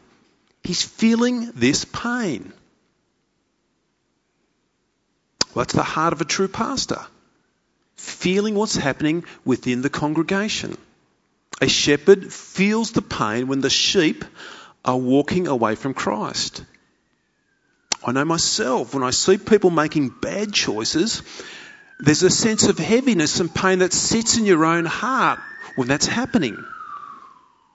He's 0.62 0.82
feeling 0.82 1.52
this 1.54 1.84
pain. 1.84 2.52
Well, 5.54 5.64
that's 5.64 5.74
the 5.74 5.82
heart 5.82 6.12
of 6.12 6.20
a 6.20 6.24
true 6.24 6.48
pastor. 6.48 7.00
Feeling 7.96 8.54
what's 8.54 8.76
happening 8.76 9.24
within 9.44 9.82
the 9.82 9.90
congregation. 9.90 10.76
A 11.60 11.68
shepherd 11.68 12.32
feels 12.32 12.92
the 12.92 13.02
pain 13.02 13.48
when 13.48 13.60
the 13.60 13.70
sheep 13.70 14.24
are 14.84 14.96
walking 14.96 15.46
away 15.46 15.74
from 15.74 15.94
Christ. 15.94 16.64
I 18.04 18.12
know 18.12 18.24
myself, 18.24 18.94
when 18.94 19.02
I 19.02 19.10
see 19.10 19.36
people 19.36 19.70
making 19.70 20.14
bad 20.22 20.54
choices, 20.54 21.22
there's 21.98 22.22
a 22.22 22.30
sense 22.30 22.66
of 22.66 22.78
heaviness 22.78 23.40
and 23.40 23.54
pain 23.54 23.80
that 23.80 23.92
sits 23.92 24.38
in 24.38 24.46
your 24.46 24.64
own 24.64 24.86
heart 24.86 25.38
when 25.76 25.88
that's 25.88 26.06
happening. 26.06 26.64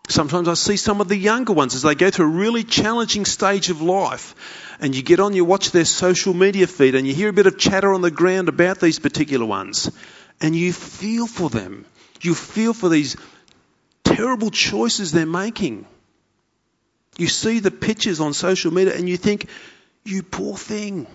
Sometimes 0.07 0.47
I 0.47 0.53
see 0.53 0.77
some 0.77 1.01
of 1.01 1.07
the 1.07 1.17
younger 1.17 1.53
ones 1.53 1.73
as 1.73 1.81
they 1.81 1.95
go 1.95 2.11
through 2.11 2.27
a 2.27 2.29
really 2.29 2.63
challenging 2.63 3.25
stage 3.25 3.69
of 3.69 3.81
life 3.81 4.35
and 4.79 4.95
you 4.95 5.01
get 5.01 5.19
on, 5.19 5.33
you 5.33 5.45
watch 5.45 5.71
their 5.71 5.85
social 5.85 6.33
media 6.33 6.67
feed 6.67 6.95
and 6.95 7.07
you 7.07 7.13
hear 7.13 7.29
a 7.29 7.33
bit 7.33 7.47
of 7.47 7.57
chatter 7.57 7.93
on 7.93 8.01
the 8.01 8.11
ground 8.11 8.49
about 8.49 8.79
these 8.79 8.99
particular 8.99 9.45
ones 9.45 9.91
and 10.41 10.55
you 10.55 10.73
feel 10.73 11.27
for 11.27 11.49
them. 11.49 11.85
You 12.21 12.35
feel 12.35 12.73
for 12.73 12.89
these 12.89 13.15
terrible 14.03 14.51
choices 14.51 15.11
they're 15.11 15.25
making. 15.25 15.85
You 17.17 17.27
see 17.27 17.59
the 17.59 17.71
pictures 17.71 18.19
on 18.19 18.33
social 18.33 18.71
media 18.71 18.95
and 18.95 19.09
you 19.09 19.17
think, 19.17 19.47
you 20.03 20.21
poor 20.21 20.55
thing. 20.55 21.07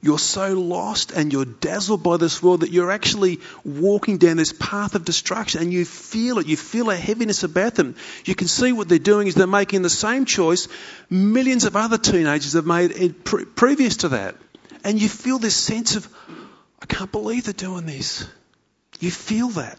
You're 0.00 0.18
so 0.18 0.54
lost 0.54 1.10
and 1.10 1.32
you're 1.32 1.44
dazzled 1.44 2.04
by 2.04 2.18
this 2.18 2.40
world 2.40 2.60
that 2.60 2.70
you're 2.70 2.92
actually 2.92 3.40
walking 3.64 4.18
down 4.18 4.36
this 4.36 4.52
path 4.52 4.94
of 4.94 5.04
destruction 5.04 5.60
and 5.60 5.72
you 5.72 5.84
feel 5.84 6.38
it. 6.38 6.46
You 6.46 6.56
feel 6.56 6.90
a 6.90 6.96
heaviness 6.96 7.42
about 7.42 7.74
them. 7.74 7.96
You 8.24 8.36
can 8.36 8.46
see 8.46 8.70
what 8.70 8.88
they're 8.88 9.00
doing 9.00 9.26
is 9.26 9.34
they're 9.34 9.48
making 9.48 9.82
the 9.82 9.90
same 9.90 10.24
choice 10.24 10.68
millions 11.10 11.64
of 11.64 11.74
other 11.74 11.98
teenagers 11.98 12.52
have 12.52 12.64
made 12.64 13.24
pre- 13.24 13.44
previous 13.44 13.98
to 13.98 14.10
that. 14.10 14.36
And 14.84 15.02
you 15.02 15.08
feel 15.08 15.40
this 15.40 15.56
sense 15.56 15.96
of, 15.96 16.08
I 16.80 16.86
can't 16.86 17.10
believe 17.10 17.44
they're 17.44 17.52
doing 17.52 17.84
this. 17.84 18.24
You 19.00 19.10
feel 19.10 19.48
that. 19.50 19.78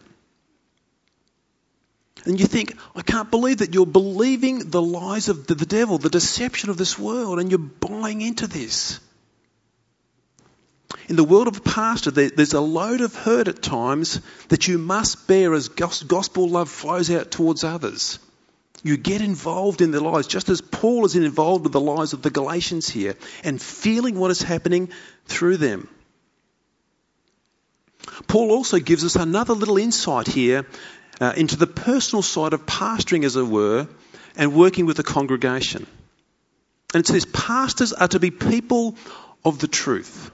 And 2.26 2.38
you 2.38 2.44
think, 2.44 2.76
I 2.94 3.00
can't 3.00 3.30
believe 3.30 3.58
that 3.58 3.72
you're 3.72 3.86
believing 3.86 4.70
the 4.70 4.82
lies 4.82 5.30
of 5.30 5.46
the 5.46 5.54
devil, 5.54 5.96
the 5.96 6.10
deception 6.10 6.68
of 6.68 6.76
this 6.76 6.98
world, 6.98 7.38
and 7.38 7.50
you're 7.50 7.58
buying 7.58 8.20
into 8.20 8.46
this 8.46 9.00
in 11.08 11.16
the 11.16 11.24
world 11.24 11.48
of 11.48 11.56
a 11.56 11.60
pastor, 11.60 12.10
there's 12.10 12.52
a 12.52 12.60
load 12.60 13.00
of 13.00 13.14
hurt 13.14 13.48
at 13.48 13.62
times 13.62 14.20
that 14.48 14.68
you 14.68 14.78
must 14.78 15.26
bear 15.26 15.54
as 15.54 15.68
gospel 15.68 16.48
love 16.48 16.68
flows 16.68 17.10
out 17.10 17.30
towards 17.30 17.64
others. 17.64 18.18
You 18.82 18.96
get 18.96 19.20
involved 19.20 19.82
in 19.82 19.90
their 19.90 20.00
lives, 20.00 20.26
just 20.26 20.48
as 20.48 20.60
Paul 20.60 21.04
is 21.04 21.14
involved 21.14 21.64
with 21.64 21.72
the 21.72 21.80
lives 21.80 22.12
of 22.12 22.22
the 22.22 22.30
Galatians 22.30 22.88
here, 22.88 23.14
and 23.44 23.60
feeling 23.60 24.18
what 24.18 24.30
is 24.30 24.40
happening 24.40 24.90
through 25.26 25.58
them. 25.58 25.88
Paul 28.26 28.50
also 28.50 28.78
gives 28.78 29.04
us 29.04 29.16
another 29.16 29.54
little 29.54 29.78
insight 29.78 30.26
here 30.26 30.66
uh, 31.20 31.34
into 31.36 31.56
the 31.56 31.66
personal 31.66 32.22
side 32.22 32.52
of 32.52 32.64
pastoring, 32.66 33.24
as 33.24 33.36
it 33.36 33.46
were, 33.46 33.86
and 34.36 34.54
working 34.54 34.86
with 34.86 34.96
the 34.96 35.02
congregation. 35.02 35.86
And 36.94 37.00
it 37.00 37.06
says, 37.06 37.26
Pastors 37.26 37.92
are 37.92 38.08
to 38.08 38.18
be 38.18 38.30
people 38.30 38.96
of 39.44 39.58
the 39.58 39.68
truth 39.68 40.30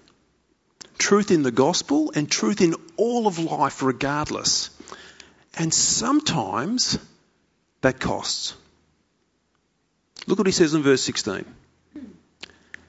truth 0.98 1.30
in 1.30 1.42
the 1.42 1.50
gospel 1.50 2.12
and 2.14 2.30
truth 2.30 2.60
in 2.60 2.74
all 2.96 3.26
of 3.26 3.38
life, 3.38 3.82
regardless. 3.82 4.70
And 5.54 5.72
sometimes 5.72 6.98
that 7.80 8.00
costs. 8.00 8.54
Look 10.26 10.38
what 10.38 10.46
he 10.46 10.52
says 10.52 10.74
in 10.74 10.82
verse 10.82 11.02
16. 11.02 11.44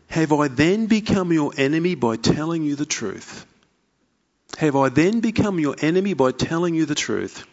Have 0.09 0.33
I 0.33 0.47
then 0.47 0.87
become 0.87 1.31
your 1.31 1.51
enemy 1.57 1.95
by 1.95 2.15
telling 2.15 2.63
you 2.63 2.75
the 2.75 2.85
truth? 2.85 3.45
Have 4.57 4.75
I 4.75 4.89
then 4.89 5.19
become 5.19 5.59
your 5.59 5.75
enemy 5.79 6.13
by 6.13 6.31
telling 6.31 6.73
you 6.73 6.85
the 6.85 6.95
truth? 6.95 7.45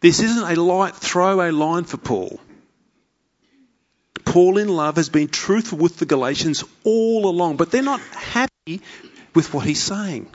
This 0.00 0.20
isn't 0.20 0.58
a 0.58 0.60
light 0.60 0.94
throwaway 0.94 1.50
line 1.50 1.84
for 1.84 1.96
Paul. 1.96 2.38
Paul 4.24 4.58
in 4.58 4.68
love 4.68 4.96
has 4.96 5.08
been 5.08 5.28
truthful 5.28 5.78
with 5.78 5.96
the 5.96 6.04
Galatians 6.04 6.62
all 6.84 7.26
along, 7.26 7.56
but 7.56 7.70
they're 7.70 7.82
not 7.82 8.00
happy 8.00 8.82
with 9.36 9.54
what 9.54 9.64
he's 9.64 9.82
saying. 9.82 10.28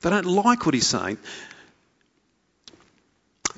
They 0.00 0.08
don't 0.08 0.24
like 0.24 0.64
what 0.64 0.74
he's 0.74 0.86
saying. 0.86 1.18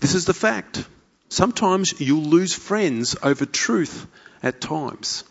This 0.00 0.14
is 0.14 0.24
the 0.24 0.34
fact. 0.34 0.84
Sometimes 1.28 2.00
you'll 2.00 2.24
lose 2.24 2.54
friends 2.54 3.14
over 3.22 3.46
truth 3.46 4.06
at 4.42 4.60
times. 4.60 5.22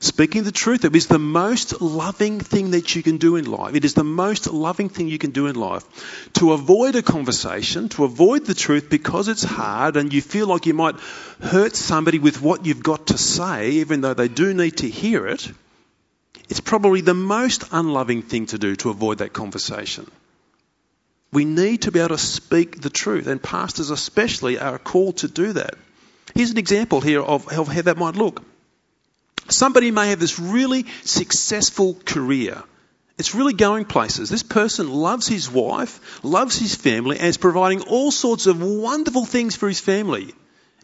Speaking 0.00 0.44
the 0.44 0.52
truth, 0.52 0.84
it 0.84 0.94
is 0.94 1.08
the 1.08 1.18
most 1.18 1.80
loving 1.80 2.40
thing 2.40 2.70
that 2.70 2.94
you 2.94 3.02
can 3.02 3.18
do 3.18 3.36
in 3.36 3.50
life. 3.50 3.74
It 3.74 3.84
is 3.84 3.94
the 3.94 4.04
most 4.04 4.46
loving 4.46 4.88
thing 4.88 5.08
you 5.08 5.18
can 5.18 5.32
do 5.32 5.46
in 5.46 5.56
life. 5.56 5.84
To 6.34 6.52
avoid 6.52 6.94
a 6.94 7.02
conversation, 7.02 7.88
to 7.90 8.04
avoid 8.04 8.46
the 8.46 8.54
truth 8.54 8.88
because 8.88 9.28
it's 9.28 9.42
hard 9.42 9.96
and 9.96 10.12
you 10.12 10.22
feel 10.22 10.46
like 10.46 10.66
you 10.66 10.74
might 10.74 11.00
hurt 11.40 11.74
somebody 11.74 12.18
with 12.18 12.40
what 12.40 12.64
you've 12.64 12.82
got 12.82 13.08
to 13.08 13.18
say, 13.18 13.70
even 13.82 14.00
though 14.00 14.14
they 14.14 14.28
do 14.28 14.54
need 14.54 14.78
to 14.78 14.88
hear 14.88 15.26
it, 15.26 15.50
it's 16.48 16.60
probably 16.60 17.00
the 17.00 17.14
most 17.14 17.64
unloving 17.72 18.22
thing 18.22 18.46
to 18.46 18.58
do 18.58 18.76
to 18.76 18.90
avoid 18.90 19.18
that 19.18 19.32
conversation. 19.32 20.10
We 21.30 21.44
need 21.44 21.82
to 21.82 21.92
be 21.92 21.98
able 21.98 22.10
to 22.10 22.18
speak 22.18 22.80
the 22.80 22.90
truth, 22.90 23.26
and 23.26 23.42
pastors 23.42 23.90
especially 23.90 24.58
are 24.58 24.78
called 24.78 25.18
to 25.18 25.28
do 25.28 25.52
that. 25.52 25.74
Here's 26.34 26.50
an 26.50 26.58
example 26.58 27.00
here 27.00 27.20
of, 27.20 27.50
how 27.50 27.64
that 27.64 27.98
might 27.98 28.16
look. 28.16 28.42
Somebody 29.48 29.90
may 29.90 30.10
have 30.10 30.20
this 30.20 30.38
really 30.38 30.86
successful 31.04 31.98
career. 32.04 32.62
It's 33.18 33.34
really 33.34 33.52
going 33.52 33.84
places. 33.84 34.30
This 34.30 34.42
person 34.42 34.90
loves 34.90 35.26
his 35.26 35.50
wife, 35.50 36.22
loves 36.22 36.56
his 36.58 36.74
family, 36.74 37.18
and 37.18 37.26
is 37.26 37.36
providing 37.36 37.82
all 37.82 38.10
sorts 38.10 38.46
of 38.46 38.62
wonderful 38.62 39.24
things 39.24 39.56
for 39.56 39.68
his 39.68 39.80
family. 39.80 40.34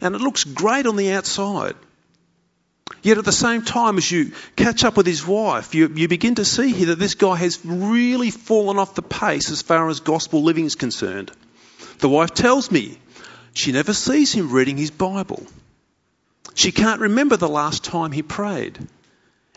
And 0.01 0.13
it 0.13 0.21
looks 0.21 0.43
great 0.43 0.85
on 0.85 0.95
the 0.95 1.13
outside. 1.13 1.75
Yet 3.01 3.17
at 3.17 3.25
the 3.25 3.31
same 3.31 3.63
time, 3.63 3.97
as 3.97 4.11
you 4.11 4.31
catch 4.55 4.83
up 4.83 4.97
with 4.97 5.07
his 5.07 5.25
wife, 5.25 5.73
you, 5.73 5.91
you 5.95 6.07
begin 6.07 6.35
to 6.35 6.45
see 6.45 6.71
here 6.71 6.87
that 6.87 6.99
this 6.99 7.15
guy 7.15 7.35
has 7.35 7.63
really 7.65 8.31
fallen 8.31 8.77
off 8.77 8.93
the 8.95 9.01
pace 9.01 9.49
as 9.51 9.61
far 9.63 9.89
as 9.89 9.99
gospel 9.99 10.43
living 10.43 10.65
is 10.65 10.75
concerned. 10.75 11.31
The 11.99 12.09
wife 12.09 12.33
tells 12.33 12.71
me 12.71 12.97
she 13.53 13.71
never 13.71 13.93
sees 13.93 14.33
him 14.33 14.51
reading 14.51 14.77
his 14.77 14.91
Bible. 14.91 15.45
She 16.53 16.71
can't 16.71 17.01
remember 17.01 17.37
the 17.37 17.49
last 17.49 17.83
time 17.83 18.11
he 18.11 18.21
prayed. 18.21 18.77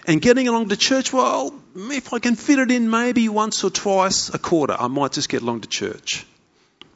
And 0.06 0.22
getting 0.22 0.48
along 0.48 0.70
to 0.70 0.76
church, 0.76 1.12
well, 1.12 1.52
if 1.74 2.14
I 2.14 2.18
can 2.18 2.34
fit 2.34 2.58
it 2.58 2.70
in 2.70 2.88
maybe 2.88 3.28
once 3.28 3.62
or 3.62 3.70
twice 3.70 4.32
a 4.32 4.38
quarter, 4.38 4.76
I 4.78 4.88
might 4.88 5.12
just 5.12 5.28
get 5.28 5.42
along 5.42 5.62
to 5.62 5.68
church. 5.68 6.26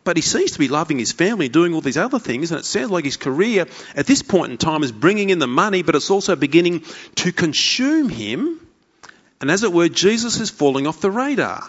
But 0.05 0.17
he 0.17 0.23
seems 0.23 0.53
to 0.53 0.59
be 0.59 0.69
loving 0.69 0.99
his 0.99 1.13
family, 1.13 1.49
doing 1.49 1.75
all 1.75 1.81
these 1.81 1.97
other 1.97 2.19
things, 2.19 2.51
and 2.51 2.59
it 2.59 2.65
sounds 2.65 2.91
like 2.91 3.05
his 3.05 3.17
career 3.17 3.67
at 3.95 4.07
this 4.07 4.23
point 4.23 4.51
in 4.51 4.59
time 4.59 4.83
is 4.83 4.91
bringing 4.91 5.31
in 5.31 5.39
the 5.39 5.47
money, 5.47 5.83
but 5.83 5.95
it's 5.95 6.11
also 6.11 6.35
beginning 6.35 6.85
to 7.17 7.33
consume 7.33 8.09
him. 8.09 8.67
And 9.41 9.51
as 9.51 9.63
it 9.63 9.73
were, 9.73 9.89
Jesus 9.89 10.41
is 10.41 10.51
falling 10.51 10.87
off 10.87 11.01
the 11.01 11.11
radar. 11.11 11.69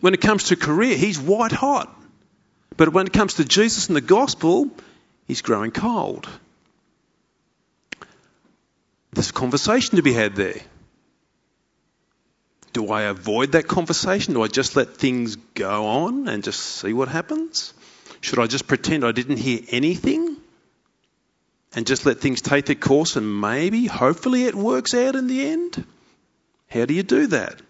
When 0.00 0.14
it 0.14 0.20
comes 0.20 0.44
to 0.44 0.56
career, 0.56 0.96
he's 0.96 1.18
white 1.18 1.52
hot. 1.52 1.94
But 2.76 2.92
when 2.92 3.06
it 3.06 3.12
comes 3.12 3.34
to 3.34 3.44
Jesus 3.44 3.88
and 3.88 3.96
the 3.96 4.00
gospel, 4.00 4.70
he's 5.26 5.42
growing 5.42 5.70
cold. 5.70 6.28
There's 9.12 9.30
a 9.30 9.34
conversation 9.34 9.96
to 9.96 10.02
be 10.02 10.12
had 10.12 10.34
there. 10.34 10.60
Do 12.74 12.88
I 12.90 13.02
avoid 13.02 13.52
that 13.52 13.68
conversation? 13.68 14.34
Do 14.34 14.42
I 14.42 14.48
just 14.48 14.74
let 14.74 14.96
things 14.96 15.36
go 15.36 15.86
on 15.86 16.26
and 16.26 16.42
just 16.42 16.58
see 16.60 16.92
what 16.92 17.08
happens? 17.08 17.72
Should 18.20 18.40
I 18.40 18.48
just 18.48 18.66
pretend 18.66 19.04
I 19.04 19.12
didn't 19.12 19.36
hear 19.36 19.60
anything 19.68 20.36
and 21.72 21.86
just 21.86 22.04
let 22.04 22.18
things 22.18 22.42
take 22.42 22.66
their 22.66 22.74
course 22.74 23.14
and 23.14 23.40
maybe, 23.40 23.86
hopefully, 23.86 24.44
it 24.44 24.56
works 24.56 24.92
out 24.92 25.14
in 25.14 25.28
the 25.28 25.46
end? 25.46 25.86
How 26.68 26.84
do 26.84 26.94
you 26.94 27.04
do 27.04 27.28
that? 27.28 27.62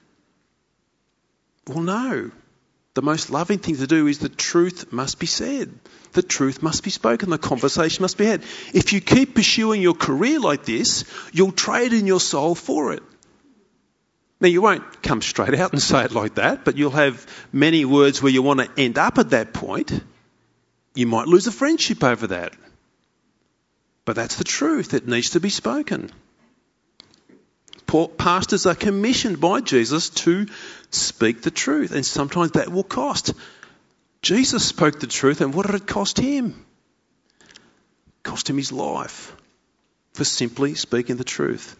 Well, 1.68 1.80
no. 1.80 2.30
The 2.94 3.02
most 3.02 3.28
loving 3.28 3.58
thing 3.58 3.76
to 3.76 3.87
do 3.87 4.06
is 4.06 4.20
the 4.20 4.30
truth 4.30 4.90
must 4.90 5.18
be 5.18 5.26
said. 5.26 5.70
The 6.12 6.23
truth 6.23 6.62
must 6.62 6.82
be 6.82 6.90
spoken. 6.90 7.28
The 7.28 7.37
conversation 7.37 8.00
must 8.02 8.16
be 8.16 8.25
had. 8.25 8.42
If 8.73 8.94
you 8.94 9.02
keep 9.02 9.34
pursuing 9.34 9.82
your 9.82 9.94
career 9.94 10.40
like 10.40 10.64
this, 10.64 11.04
you'll 11.32 11.52
trade 11.52 11.92
in 11.92 12.06
your 12.06 12.20
soul 12.20 12.54
for 12.54 12.94
it. 12.94 13.02
Now, 14.40 14.48
you 14.48 14.60
won't 14.62 15.02
come 15.02 15.22
straight 15.22 15.54
out 15.54 15.72
and 15.72 15.80
say 15.80 16.04
it 16.04 16.12
like 16.12 16.34
that, 16.34 16.64
but 16.64 16.76
you'll 16.76 16.90
have 16.90 17.26
many 17.52 17.84
words 17.84 18.20
where 18.20 18.32
you 18.32 18.42
want 18.42 18.60
to 18.60 18.70
end 18.76 18.98
up 18.98 19.18
at 19.18 19.30
that 19.30 19.52
point. 19.54 19.92
You 20.94 21.06
might 21.06 21.28
lose 21.28 21.46
a 21.46 21.52
friendship 21.52 22.04
over 22.04 22.26
that. 22.28 22.52
But 24.04 24.16
that's 24.16 24.36
the 24.36 24.44
truth. 24.44 24.92
It 24.92 25.08
needs 25.08 25.30
to 25.30 25.40
be 25.40 25.50
spoken. 25.50 26.10
Pastors 28.18 28.66
are 28.66 28.74
commissioned 28.74 29.40
by 29.40 29.60
Jesus 29.60 30.10
to 30.10 30.46
speak 30.90 31.42
the 31.42 31.52
truth, 31.52 31.92
and 31.92 32.04
sometimes 32.04 32.52
that 32.52 32.70
will 32.70 32.82
cost. 32.82 33.32
Jesus 34.20 34.64
spoke 34.64 34.98
the 34.98 35.06
truth, 35.06 35.40
and 35.40 35.54
what 35.54 35.66
did 35.66 35.76
it 35.76 35.86
cost 35.86 36.18
him? 36.18 36.66
It 37.40 38.22
cost 38.24 38.50
him 38.50 38.56
his 38.56 38.72
life 38.72 39.34
for 40.12 40.24
simply 40.24 40.74
speaking 40.74 41.16
the 41.16 41.24
truth. 41.24 41.76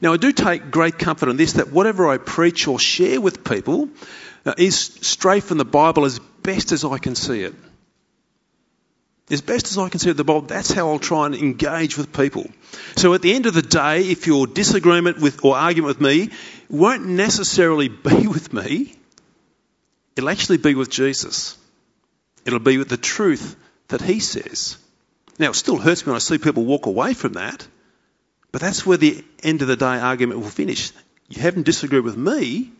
Now, 0.00 0.12
I 0.12 0.16
do 0.16 0.32
take 0.32 0.70
great 0.70 0.98
comfort 0.98 1.28
in 1.28 1.36
this 1.36 1.54
that 1.54 1.72
whatever 1.72 2.08
I 2.08 2.18
preach 2.18 2.68
or 2.68 2.78
share 2.78 3.20
with 3.20 3.44
people 3.44 3.88
uh, 4.44 4.54
is 4.58 4.78
straight 4.78 5.44
from 5.44 5.58
the 5.58 5.64
Bible 5.64 6.04
as 6.04 6.18
best 6.42 6.72
as 6.72 6.84
I 6.84 6.98
can 6.98 7.14
see 7.14 7.42
it. 7.42 7.54
As 9.28 9.40
best 9.40 9.66
as 9.66 9.78
I 9.78 9.88
can 9.88 9.98
see 9.98 10.10
it, 10.10 10.16
the 10.16 10.22
Bible, 10.22 10.42
that's 10.42 10.70
how 10.70 10.90
I'll 10.90 11.00
try 11.00 11.26
and 11.26 11.34
engage 11.34 11.98
with 11.98 12.12
people. 12.12 12.48
So 12.94 13.14
at 13.14 13.22
the 13.22 13.34
end 13.34 13.46
of 13.46 13.54
the 13.54 13.62
day, 13.62 14.02
if 14.02 14.26
your 14.26 14.46
disagreement 14.46 15.20
with 15.20 15.44
or 15.44 15.56
argument 15.56 15.88
with 15.88 16.00
me 16.00 16.30
won't 16.70 17.06
necessarily 17.06 17.88
be 18.10 18.28
with 18.28 18.52
me, 18.52 18.94
it'll 20.14 20.30
actually 20.30 20.58
be 20.58 20.74
with 20.74 20.90
Jesus. 20.90 21.58
It'll 22.44 22.60
be 22.60 22.78
with 22.78 22.88
the 22.88 22.96
truth 22.96 23.56
that 23.88 24.00
he 24.00 24.20
says. 24.20 24.76
Now, 25.38 25.50
it 25.50 25.56
still 25.56 25.76
hurts 25.76 26.06
me 26.06 26.10
when 26.10 26.16
I 26.16 26.20
see 26.20 26.38
people 26.38 26.64
walk 26.64 26.86
away 26.86 27.12
from 27.12 27.32
that. 27.32 27.66
But 28.56 28.62
that's 28.62 28.86
where 28.86 28.96
the 28.96 29.22
end 29.42 29.60
of 29.60 29.68
the 29.68 29.76
day 29.76 29.98
argument 29.98 30.40
will 30.40 30.48
finish. 30.48 30.90
You 31.28 31.42
haven't 31.42 31.66
disagreed 31.66 32.04
with 32.04 32.16
me, 32.16 32.72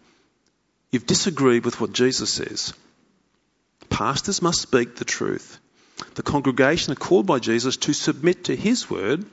you've 0.91 1.05
disagreed 1.05 1.67
with 1.67 1.79
what 1.83 1.93
Jesus 1.93 2.33
says. 2.33 2.73
Pastors 3.91 4.41
must 4.41 4.63
speak 4.63 4.97
the 4.97 5.05
truth. 5.05 5.59
The 6.15 6.23
congregation 6.23 6.95
are 6.95 6.97
called 6.97 7.27
by 7.27 7.41
Jesus 7.41 7.77
to 7.77 7.93
submit 7.93 8.45
to 8.45 8.57
his 8.57 8.89
word, 8.89 9.27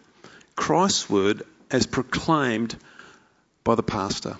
Christ's 0.57 1.09
word, 1.09 1.43
as 1.71 1.87
proclaimed 1.87 2.75
by 3.63 3.75
the 3.75 3.81
pastor. 3.81 4.35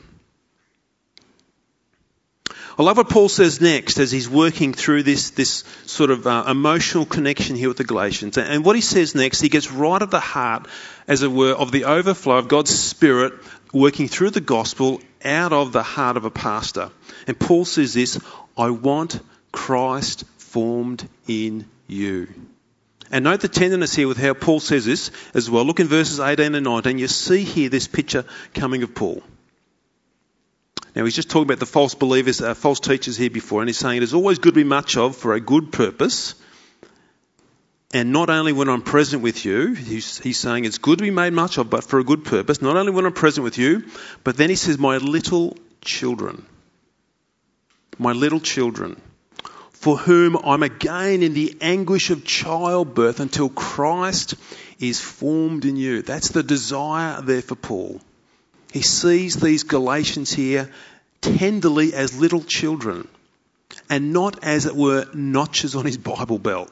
I 2.78 2.82
love 2.82 2.98
what 2.98 3.10
Paul 3.10 3.30
says 3.30 3.62
next 3.62 4.00
as 4.00 4.12
he's 4.12 4.28
working 4.28 4.74
through 4.74 5.04
this, 5.04 5.30
this 5.32 5.64
sort 5.86 6.10
of 6.10 6.26
uh, 6.26 6.46
emotional 6.48 7.06
connection 7.06 7.56
here 7.56 7.68
with 7.68 7.78
the 7.78 7.84
Galatians. 7.84 8.38
And 8.38 8.66
what 8.66 8.76
he 8.76 8.82
says 8.82 9.14
next, 9.14 9.42
he 9.42 9.50
gets 9.50 9.72
right 9.72 10.02
at 10.02 10.10
the 10.10 10.20
heart, 10.20 10.68
as 11.08 11.22
it 11.22 11.32
were, 11.32 11.54
of 11.54 11.72
the 11.72 11.86
overflow 11.86 12.38
of 12.38 12.48
God's 12.48 12.72
Spirit 12.72 13.34
working 13.74 14.08
through 14.08 14.32
the 14.32 14.42
gospel 14.42 15.02
out 15.24 15.54
of 15.54 15.72
the 15.72 15.84
heart 15.84 16.18
of 16.18 16.26
a 16.26 16.32
pastor. 16.32 16.90
And 17.28 17.40
Paul 17.40 17.66
says 17.66 17.94
this 17.94 18.20
I 18.58 18.72
want 18.72 19.20
Christ 19.52 20.24
formed 20.38 21.08
in 21.28 21.66
you. 21.88 22.28
And 23.12 23.26
note 23.26 23.42
the 23.42 23.48
tenderness 23.48 23.94
here 23.94 24.08
with 24.08 24.18
how 24.18 24.34
Paul 24.34 24.60
says 24.60 24.86
this 24.86 25.12
as 25.36 25.48
well. 25.48 25.64
Look 25.64 25.80
in 25.80 25.88
verses 25.88 26.20
18 26.20 26.56
and 26.56 26.64
19. 26.64 26.98
You 26.98 27.08
see 27.08 27.44
here 27.44 27.70
this 27.70 27.88
picture 27.88 28.26
coming 28.56 28.82
of 28.82 28.96
Paul. 28.96 29.22
Now, 30.96 31.06
he's 31.06 31.16
just 31.16 31.30
talking 31.30 31.48
about 31.48 31.60
the 31.60 31.66
false 31.66 31.96
believers, 31.96 32.42
uh, 32.42 32.54
false 32.54 32.80
teachers 32.80 33.18
here 33.18 33.30
before, 33.30 33.62
and 33.62 33.70
he's 33.70 33.78
saying 33.78 33.98
it 33.98 34.04
is 34.04 34.14
always 34.14 34.38
good 34.40 34.54
to 34.54 34.60
be 34.60 34.64
much 34.64 34.96
of 34.96 35.16
for 35.16 35.34
a 35.34 35.40
good 35.40 35.72
purpose. 35.72 36.36
And 37.94 38.12
not 38.12 38.30
only 38.30 38.54
when 38.54 38.70
I'm 38.70 38.82
present 38.82 39.22
with 39.22 39.46
you, 39.46 39.74
he's, 39.74 40.20
he's 40.20 40.40
saying 40.40 40.66
it's 40.66 40.80
good 40.80 40.98
to 41.00 41.04
be 41.04 41.12
made 41.12 41.34
much 41.34 41.58
of, 41.58 41.70
but 41.70 41.84
for 41.84 42.00
a 42.00 42.04
good 42.04 42.26
purpose. 42.26 42.62
Not 42.62 42.76
only 42.76 42.92
when 42.92 43.06
I'm 43.06 43.14
present 43.14 43.44
with 43.44 43.58
you, 43.58 43.86
but 44.24 44.36
then 44.36 44.50
he 44.50 44.56
says, 44.56 44.78
my 44.78 44.98
little 44.98 45.58
children. 45.82 46.46
My 48.00 48.12
little 48.12 48.40
children, 48.40 49.00
for 49.72 49.98
whom 49.98 50.36
I'm 50.38 50.64
again 50.64 51.22
in 51.22 51.36
the 51.36 51.56
anguish 51.62 52.10
of 52.10 52.26
childbirth 52.26 53.20
until 53.20 53.50
Christ 53.50 54.34
is 54.80 55.00
formed 55.00 55.66
in 55.66 55.76
you. 55.76 56.02
That's 56.02 56.30
the 56.30 56.42
desire 56.42 57.22
there 57.22 57.44
for 57.44 57.56
Paul. 57.56 58.02
He 58.74 58.82
sees 58.82 59.36
these 59.36 59.62
Galatians 59.62 60.34
here 60.34 60.72
tenderly 61.22 61.94
as 61.94 62.20
little 62.20 62.42
children 62.42 63.08
and 63.88 64.12
not 64.12 64.44
as 64.44 64.66
it 64.66 64.76
were 64.76 65.06
notches 65.14 65.76
on 65.76 65.86
his 65.86 66.00
Bible 66.00 66.40
belt. 66.40 66.72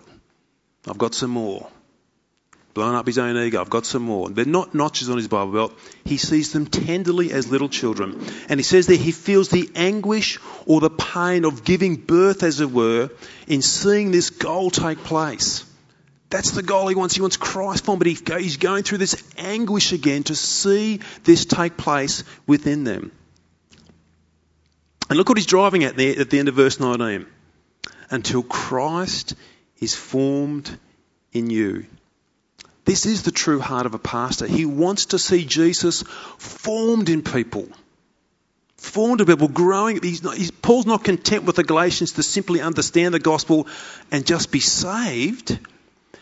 I've 0.88 0.98
got 0.98 1.14
some 1.14 1.30
more. 1.30 1.70
Blown 2.74 2.96
up 2.96 3.06
his 3.06 3.20
own 3.20 3.38
ego. 3.38 3.62
I've 3.62 3.70
got 3.70 3.86
some 3.86 4.02
more. 4.02 4.30
They're 4.30 4.46
not 4.46 4.74
notches 4.74 5.12
on 5.12 5.18
his 5.18 5.28
Bible 5.28 5.52
belt. 5.52 5.80
He 6.04 6.18
sees 6.18 6.52
them 6.54 6.66
tenderly 6.66 7.32
as 7.32 7.52
little 7.52 7.70
children. 7.70 8.20
And 8.50 8.60
he 8.60 8.64
says 8.64 8.88
that 8.88 8.96
he 9.00 9.12
feels 9.12 9.50
the 9.50 9.70
anguish 9.76 10.40
or 10.66 10.80
the 10.80 10.90
pain 10.90 11.46
of 11.46 11.64
giving 11.64 11.98
birth, 11.98 12.42
as 12.42 12.62
it 12.62 12.72
were, 12.72 13.12
in 13.46 13.62
seeing 13.62 14.10
this 14.10 14.32
goal 14.32 14.72
take 14.72 15.04
place. 15.04 15.66
That's 16.32 16.52
the 16.52 16.64
goal 16.64 16.88
he 16.88 16.96
wants. 16.96 17.14
He 17.14 17.22
wants 17.22 17.36
Christ 17.38 17.84
formed, 17.84 18.00
but 18.00 18.08
he's 18.08 18.58
going 18.58 18.84
through 18.84 19.00
this 19.00 19.22
anguish 19.38 19.92
again 19.92 20.24
to 20.24 20.36
see 20.36 21.02
this 21.26 21.46
take 21.46 21.76
place 21.76 22.24
within 22.48 22.86
them. 22.86 23.12
And 25.10 25.18
look 25.18 25.28
what 25.28 25.38
he's 25.38 25.46
driving 25.46 25.84
at 25.84 25.98
there 25.98 26.18
at 26.18 26.30
the 26.30 26.40
end 26.40 26.48
of 26.48 26.56
verse 26.56 26.80
19. 26.80 27.26
Until 28.10 28.44
Christ 28.44 29.36
is 29.80 29.94
formed 29.94 30.78
in 31.34 31.50
you. 31.50 31.86
This 32.86 33.06
is 33.06 33.24
the 33.24 33.32
true 33.32 33.60
heart 33.60 33.86
of 33.86 33.94
a 33.94 34.00
pastor. 34.00 34.48
He 34.48 34.66
wants 34.66 35.08
to 35.08 35.20
see 35.20 35.44
Jesus 35.44 36.04
formed 36.38 37.10
in 37.10 37.24
people. 37.24 37.68
Formed 38.78 39.20
in 39.20 39.28
people, 39.28 39.50
growing. 39.50 40.02
He's 40.02 40.24
not, 40.24 40.38
he's, 40.38 40.50
Paul's 40.50 40.86
not 40.86 41.04
content 41.04 41.44
with 41.44 41.58
the 41.58 41.64
Galatians 41.66 42.14
to 42.14 42.24
simply 42.24 42.62
understand 42.62 43.14
the 43.14 43.20
gospel 43.20 43.68
and 44.12 44.26
just 44.26 44.50
be 44.50 44.62
saved. 44.62 45.60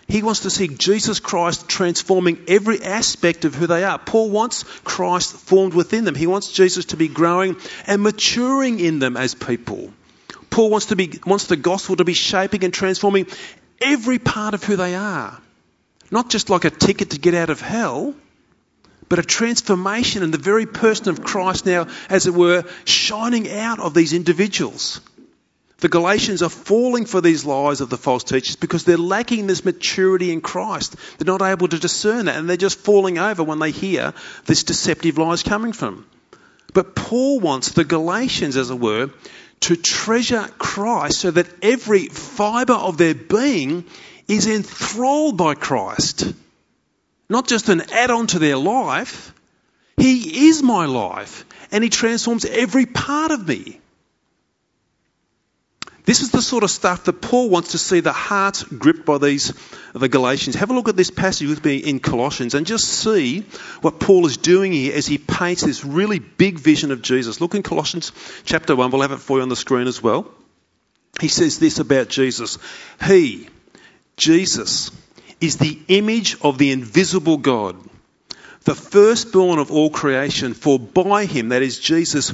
He 0.09 0.23
wants 0.23 0.39
to 0.39 0.49
see 0.49 0.67
Jesus 0.67 1.19
Christ 1.19 1.69
transforming 1.69 2.43
every 2.47 2.81
aspect 2.81 3.45
of 3.45 3.53
who 3.53 3.67
they 3.67 3.83
are. 3.83 3.99
Paul 3.99 4.31
wants 4.31 4.63
Christ 4.83 5.33
formed 5.33 5.75
within 5.75 6.03
them. 6.03 6.15
He 6.15 6.25
wants 6.25 6.51
Jesus 6.51 6.85
to 6.85 6.97
be 6.97 7.07
growing 7.07 7.57
and 7.85 8.01
maturing 8.01 8.79
in 8.79 8.97
them 8.97 9.15
as 9.15 9.35
people. 9.35 9.93
Paul 10.49 10.71
wants 10.71 10.87
to 10.87 10.95
be 10.95 11.19
wants 11.27 11.45
the 11.45 11.57
gospel 11.57 11.95
to 11.97 12.03
be 12.03 12.15
shaping 12.15 12.63
and 12.63 12.73
transforming 12.73 13.27
every 13.79 14.17
part 14.17 14.55
of 14.55 14.63
who 14.63 14.75
they 14.77 14.95
are. 14.95 15.39
Not 16.09 16.31
just 16.31 16.49
like 16.49 16.65
a 16.65 16.71
ticket 16.71 17.11
to 17.11 17.19
get 17.19 17.35
out 17.35 17.51
of 17.51 17.61
hell, 17.61 18.15
but 19.09 19.19
a 19.19 19.23
transformation 19.23 20.23
in 20.23 20.31
the 20.31 20.39
very 20.39 20.65
person 20.65 21.09
of 21.09 21.23
Christ 21.23 21.67
now, 21.67 21.87
as 22.09 22.25
it 22.25 22.33
were, 22.33 22.63
shining 22.83 23.51
out 23.51 23.79
of 23.79 23.93
these 23.93 24.13
individuals. 24.13 25.01
The 25.79 25.89
Galatians 25.89 26.41
are 26.41 26.49
falling 26.49 27.05
for 27.05 27.21
these 27.21 27.45
lies 27.45 27.79
of 27.79 27.89
the 27.89 27.97
false 27.97 28.23
teachers 28.23 28.57
because 28.57 28.83
they're 28.83 28.97
lacking 28.97 29.47
this 29.47 29.63
maturity 29.63 30.31
in 30.31 30.41
Christ. 30.41 30.95
They're 31.17 31.25
not 31.25 31.41
able 31.41 31.69
to 31.69 31.79
discern 31.79 32.25
that 32.25 32.35
and 32.35 32.49
they're 32.49 32.57
just 32.57 32.79
falling 32.79 33.17
over 33.17 33.43
when 33.43 33.59
they 33.59 33.71
hear 33.71 34.13
this 34.45 34.63
deceptive 34.63 35.17
lies 35.17 35.43
coming 35.43 35.71
from. 35.71 36.05
But 36.73 36.95
Paul 36.95 37.39
wants 37.39 37.71
the 37.71 37.85
Galatians, 37.85 38.57
as 38.57 38.69
it 38.69 38.79
were, 38.79 39.09
to 39.61 39.75
treasure 39.75 40.47
Christ 40.57 41.19
so 41.19 41.31
that 41.31 41.47
every 41.63 42.07
fibre 42.07 42.73
of 42.73 42.97
their 42.97 43.15
being 43.15 43.85
is 44.27 44.47
enthralled 44.47 45.37
by 45.37 45.55
Christ. 45.55 46.33
Not 47.29 47.47
just 47.47 47.69
an 47.69 47.81
add 47.91 48.11
on 48.11 48.27
to 48.27 48.39
their 48.39 48.57
life. 48.57 49.33
He 49.97 50.47
is 50.47 50.61
my 50.61 50.85
life 50.85 51.45
and 51.71 51.83
He 51.83 51.89
transforms 51.89 52.45
every 52.45 52.85
part 52.85 53.31
of 53.31 53.47
me. 53.47 53.79
This 56.09 56.21
is 56.21 56.31
the 56.31 56.41
sort 56.41 56.63
of 56.63 56.71
stuff 56.71 57.03
that 57.03 57.21
Paul 57.21 57.51
wants 57.51 57.73
to 57.73 57.77
see 57.77 57.99
the 57.99 58.11
hearts 58.11 58.63
gripped 58.63 59.05
by 59.05 59.19
these 59.19 59.53
the 59.93 60.09
Galatians. 60.09 60.55
Have 60.55 60.71
a 60.71 60.73
look 60.73 60.89
at 60.89 60.95
this 60.95 61.11
passage 61.11 61.47
with 61.47 61.63
me 61.63 61.77
in 61.77 61.99
Colossians 61.99 62.55
and 62.55 62.65
just 62.65 62.85
see 62.85 63.41
what 63.81 63.99
Paul 63.99 64.25
is 64.25 64.37
doing 64.37 64.71
here 64.71 64.95
as 64.95 65.05
he 65.05 65.19
paints 65.19 65.61
this 65.61 65.85
really 65.85 66.17
big 66.17 66.57
vision 66.57 66.89
of 66.89 67.03
Jesus. 67.03 67.41
Look 67.41 67.53
in 67.53 67.61
Colossians 67.61 68.11
chapter 68.43 68.75
1, 68.75 68.89
we'll 68.89 69.03
have 69.03 69.11
it 69.11 69.17
for 69.17 69.37
you 69.37 69.43
on 69.43 69.49
the 69.49 69.55
screen 69.55 69.85
as 69.85 70.01
well. 70.01 70.27
He 71.21 71.27
says 71.27 71.59
this 71.59 71.77
about 71.77 72.09
Jesus. 72.09 72.57
He, 73.05 73.47
Jesus, 74.17 74.89
is 75.39 75.57
the 75.57 75.77
image 75.89 76.37
of 76.41 76.57
the 76.57 76.71
invisible 76.71 77.37
God, 77.37 77.75
the 78.63 78.73
firstborn 78.73 79.59
of 79.59 79.71
all 79.71 79.91
creation, 79.91 80.55
for 80.55 80.79
by 80.79 81.25
him, 81.25 81.49
that 81.49 81.61
is 81.61 81.77
Jesus, 81.77 82.33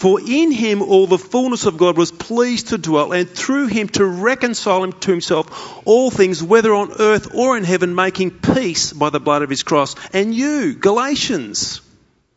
For 0.00 0.18
in 0.18 0.50
him 0.50 0.80
all 0.80 1.06
the 1.06 1.18
fullness 1.18 1.66
of 1.66 1.76
God 1.76 1.98
was 1.98 2.10
pleased 2.10 2.68
to 2.68 2.78
dwell, 2.78 3.12
and 3.12 3.28
through 3.28 3.66
him 3.66 3.86
to 3.90 4.06
reconcile 4.06 4.82
him 4.82 4.94
to 4.94 5.10
himself 5.10 5.82
all 5.84 6.10
things, 6.10 6.42
whether 6.42 6.72
on 6.74 6.94
earth 6.98 7.34
or 7.34 7.54
in 7.58 7.64
heaven, 7.64 7.94
making 7.94 8.30
peace 8.30 8.94
by 8.94 9.10
the 9.10 9.20
blood 9.20 9.42
of 9.42 9.50
his 9.50 9.62
cross. 9.62 9.94
And 10.14 10.34
you, 10.34 10.72
Galatians, 10.72 11.82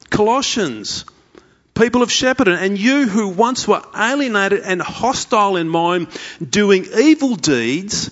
Colossians, 0.10 1.06
people 1.74 2.02
of 2.02 2.12
Shepparton, 2.12 2.62
and 2.62 2.78
you 2.78 3.08
who 3.08 3.30
once 3.30 3.66
were 3.66 3.82
alienated 3.96 4.60
and 4.60 4.82
hostile 4.82 5.56
in 5.56 5.70
mind, 5.70 6.08
doing 6.46 6.86
evil 6.94 7.38
deeds, 7.38 8.12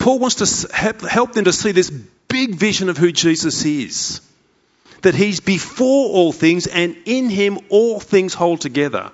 Paul 0.00 0.18
wants 0.18 0.36
to 0.36 0.74
help 1.06 1.32
them 1.34 1.44
to 1.44 1.52
see 1.52 1.72
this 1.72 1.90
big 2.26 2.54
vision 2.54 2.88
of 2.88 2.96
who 2.96 3.12
Jesus 3.12 3.64
is. 3.66 4.22
That 5.02 5.14
he's 5.14 5.40
before 5.40 6.08
all 6.08 6.32
things 6.32 6.66
and 6.66 6.96
in 7.04 7.28
him 7.28 7.58
all 7.68 8.00
things 8.00 8.32
hold 8.32 8.62
together. 8.62 9.12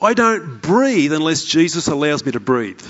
I 0.00 0.14
don't 0.14 0.62
breathe 0.62 1.12
unless 1.12 1.44
Jesus 1.44 1.88
allows 1.88 2.24
me 2.24 2.32
to 2.32 2.40
breathe. 2.40 2.84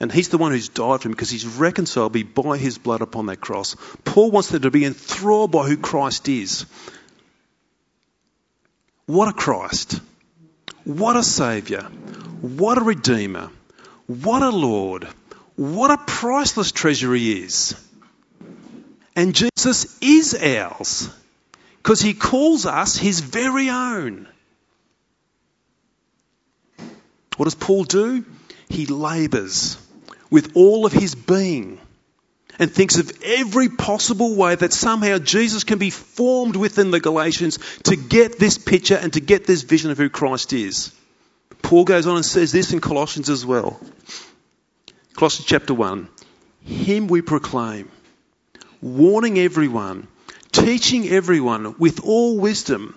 And 0.00 0.10
he's 0.10 0.28
the 0.28 0.38
one 0.38 0.50
who's 0.50 0.68
died 0.68 1.00
for 1.00 1.08
him 1.08 1.12
because 1.12 1.30
he's 1.30 1.46
reconciled 1.46 2.12
me 2.12 2.24
by 2.24 2.58
his 2.58 2.78
blood 2.78 3.02
upon 3.02 3.26
that 3.26 3.40
cross. 3.40 3.76
Paul 4.04 4.32
wants 4.32 4.48
them 4.48 4.62
to 4.62 4.72
be 4.72 4.84
enthralled 4.84 5.52
by 5.52 5.68
who 5.68 5.76
Christ 5.76 6.28
is. 6.28 6.66
What 9.06 9.28
a 9.28 9.32
Christ. 9.32 10.00
What 10.82 11.16
a 11.16 11.22
Saviour. 11.22 11.82
What 12.40 12.78
a 12.78 12.82
Redeemer. 12.82 13.50
What 14.20 14.42
a 14.42 14.50
Lord. 14.50 15.08
What 15.56 15.90
a 15.90 15.96
priceless 15.96 16.70
treasure 16.70 17.14
he 17.14 17.44
is. 17.44 17.74
And 19.16 19.34
Jesus 19.34 19.98
is 20.00 20.34
ours 20.34 21.08
because 21.78 22.00
he 22.00 22.12
calls 22.12 22.66
us 22.66 22.96
his 22.96 23.20
very 23.20 23.70
own. 23.70 24.28
What 27.36 27.44
does 27.44 27.54
Paul 27.54 27.84
do? 27.84 28.24
He 28.68 28.86
labours 28.86 29.78
with 30.30 30.56
all 30.56 30.84
of 30.84 30.92
his 30.92 31.14
being 31.14 31.78
and 32.58 32.70
thinks 32.70 32.98
of 32.98 33.10
every 33.24 33.70
possible 33.70 34.36
way 34.36 34.54
that 34.54 34.72
somehow 34.72 35.18
Jesus 35.18 35.64
can 35.64 35.78
be 35.78 35.90
formed 35.90 36.56
within 36.56 36.90
the 36.90 37.00
Galatians 37.00 37.58
to 37.84 37.96
get 37.96 38.38
this 38.38 38.58
picture 38.58 38.96
and 38.96 39.12
to 39.14 39.20
get 39.20 39.46
this 39.46 39.62
vision 39.62 39.90
of 39.90 39.98
who 39.98 40.10
Christ 40.10 40.52
is. 40.52 40.92
Paul 41.72 41.84
goes 41.84 42.06
on 42.06 42.16
and 42.16 42.26
says 42.26 42.52
this 42.52 42.74
in 42.74 42.82
Colossians 42.82 43.30
as 43.30 43.46
well. 43.46 43.80
Colossians 45.14 45.46
chapter 45.46 45.72
1. 45.72 46.06
Him 46.66 47.06
we 47.06 47.22
proclaim, 47.22 47.90
warning 48.82 49.38
everyone, 49.38 50.06
teaching 50.52 51.08
everyone 51.08 51.76
with 51.78 52.04
all 52.04 52.36
wisdom, 52.36 52.94